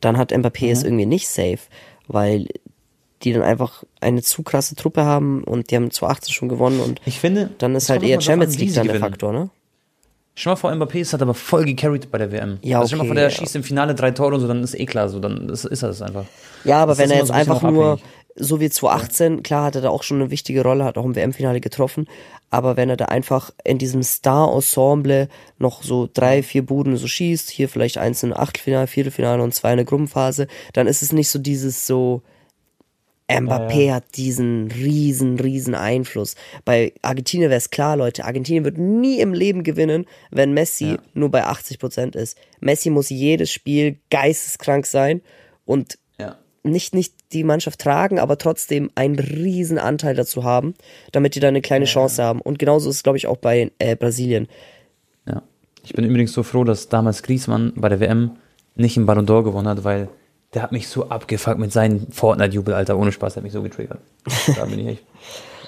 [0.00, 0.70] dann hat Mbappé mhm.
[0.70, 1.58] es irgendwie nicht safe,
[2.06, 2.46] weil
[3.22, 7.00] die dann einfach eine zu krasse Truppe haben und die haben 2018 schon gewonnen und
[7.06, 9.50] ich finde, dann ist halt eher Champions League dann der Faktor, ne?
[10.36, 12.58] Schon mal vor, Mbappé ist hat aber voll gecarried bei der WM.
[12.62, 13.30] Ja, okay, also schon mal vor, der ja.
[13.30, 15.82] schießt im Finale drei Tore und so, dann ist eh klar, so, dann ist, ist
[15.82, 16.24] das einfach.
[16.64, 17.98] Ja, aber das wenn er jetzt so einfach nur,
[18.36, 19.40] so wie 2018, ja.
[19.42, 22.06] klar hat er da auch schon eine wichtige Rolle, hat auch im WM-Finale getroffen,
[22.50, 25.28] aber wenn er da einfach in diesem Star-Ensemble
[25.58, 29.72] noch so drei, vier Buden so schießt, hier vielleicht eins in Achtelfinale, Viertelfinale und zwei
[29.72, 32.22] in der Gruppenphase, dann ist es nicht so dieses so,
[33.30, 33.94] Mbappé ja.
[33.94, 36.34] hat diesen riesen, riesen Einfluss.
[36.64, 40.98] Bei Argentinien wäre es klar, Leute, Argentinien wird nie im Leben gewinnen, wenn Messi ja.
[41.14, 42.36] nur bei 80 Prozent ist.
[42.60, 45.22] Messi muss jedes Spiel geisteskrank sein
[45.64, 45.98] und
[46.62, 50.74] nicht, nicht die Mannschaft tragen, aber trotzdem einen riesen Anteil dazu haben,
[51.12, 52.40] damit die da eine kleine Chance haben.
[52.40, 54.48] Und genauso ist es, glaube ich, auch bei äh, Brasilien.
[55.26, 55.42] Ja.
[55.82, 58.32] Ich bin übrigens so froh, dass damals Griezmann bei der WM
[58.74, 60.08] nicht einen Ballon d'Or gewonnen hat, weil
[60.54, 62.98] der hat mich so abgefuckt mit seinem Fortnite-Jubel, Alter.
[62.98, 64.00] Ohne Spaß, der hat mich so getriggert.
[64.56, 65.04] Da bin ich echt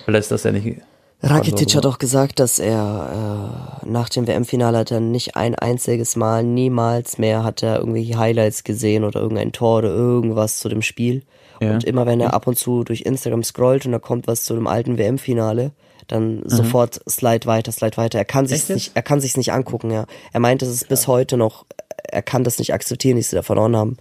[0.05, 0.83] verlässt, dass er nicht
[1.23, 6.17] Rakitic hat auch gesagt, dass er äh, nach dem WM-Finale hat er nicht ein einziges
[6.17, 10.83] Mal, niemals mehr hat er irgendwie Highlights gesehen oder irgendein Tor oder irgendwas zu dem
[10.83, 11.23] Spiel.
[11.61, 11.75] Ja.
[11.75, 14.55] Und immer wenn er ab und zu durch Instagram scrollt und da kommt was zu
[14.55, 15.71] dem alten WM-Finale,
[16.09, 16.49] dann mhm.
[16.49, 18.19] sofort Slide weiter, Slide weiter.
[18.19, 20.07] Er kann sich nicht, er kann sich's nicht angucken, ja.
[20.33, 21.65] Er meint, es ist bis heute noch,
[22.03, 23.97] er kann das nicht akzeptieren, dass sie da verloren haben.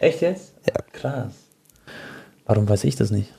[0.00, 0.54] Echt jetzt?
[0.66, 0.74] Ja.
[0.92, 1.32] Krass.
[2.46, 3.32] Warum weiß ich das nicht?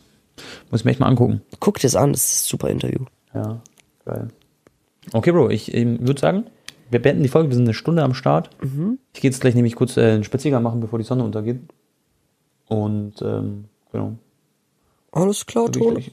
[0.71, 1.41] Muss ich mir echt mal angucken.
[1.59, 3.05] Guck dir das an, das ist ein super Interview.
[3.35, 3.61] Ja,
[4.05, 4.27] geil.
[5.13, 6.45] Okay, Bro, ich ähm, würde sagen,
[6.89, 7.49] wir beenden die Folge.
[7.49, 8.49] Wir sind eine Stunde am Start.
[8.63, 8.99] Mhm.
[9.13, 11.59] Ich gehe jetzt gleich nämlich kurz äh, einen Spaziergang machen, bevor die Sonne untergeht.
[12.67, 14.15] Und, ähm, genau.
[15.11, 16.03] Alles klar, Ton.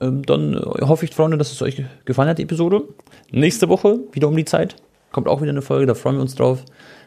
[0.00, 2.84] Ähm, dann äh, hoffe ich, Freunde, dass es euch gefallen hat, die Episode.
[3.30, 4.76] Nächste Woche, wieder um die Zeit,
[5.10, 6.64] kommt auch wieder eine Folge, da freuen wir uns drauf.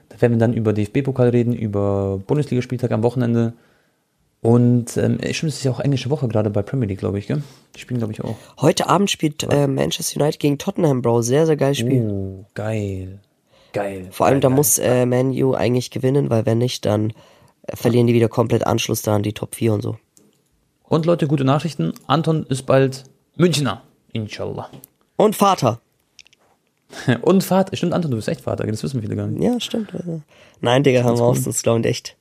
[0.09, 3.53] Da werden wir dann über DFB-Pokal reden, über Bundesligaspieltag am Wochenende.
[4.41, 7.27] Und ähm, stimmt, es ist ja auch englische Woche gerade bei Premier League, glaube ich,
[7.27, 7.43] gell?
[7.75, 8.35] Die spielen, glaube ich, auch.
[8.59, 11.21] Heute Abend spielt äh, Manchester United gegen Tottenham, Bro.
[11.21, 12.01] Sehr, sehr geiles Spiel.
[12.01, 13.19] Oh, geil.
[13.71, 14.07] Geil.
[14.09, 14.55] Vor allem, geil, da geil.
[14.55, 17.13] muss äh, Man U eigentlich gewinnen, weil wenn nicht, dann
[17.67, 19.97] äh, verlieren die wieder komplett Anschluss da an die Top 4 und so.
[20.83, 21.93] Und Leute, gute Nachrichten.
[22.07, 23.03] Anton ist bald
[23.37, 23.83] Münchner.
[24.11, 24.69] Inshallah.
[25.17, 25.81] Und Vater.
[27.21, 27.77] und Vater.
[27.77, 28.65] Stimmt, Anton, du bist echt Vater.
[28.65, 29.43] Das wissen viele gar nicht.
[29.43, 29.93] Ja, stimmt.
[30.61, 31.43] Nein, Digga, haben wir aus.
[31.43, 32.17] Das glauben echt.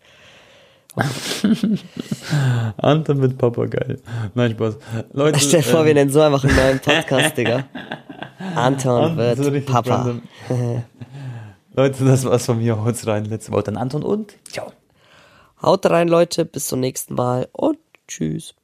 [2.78, 4.00] Anton mit Papa, geil.
[4.34, 4.76] Nein, Spaß.
[5.12, 7.64] Leute, Stell dir vor, ähm, wir nennen so einfach einen neuen Podcast, Digga.
[8.56, 10.16] Anton, Anton wird Papa.
[11.74, 12.84] Leute, das war's von mir.
[12.84, 13.24] Haut rein.
[13.26, 14.72] Letzte Wort an Anton und ciao.
[15.62, 16.44] Haut rein, Leute.
[16.44, 17.78] Bis zum nächsten Mal und
[18.08, 18.54] tschüss.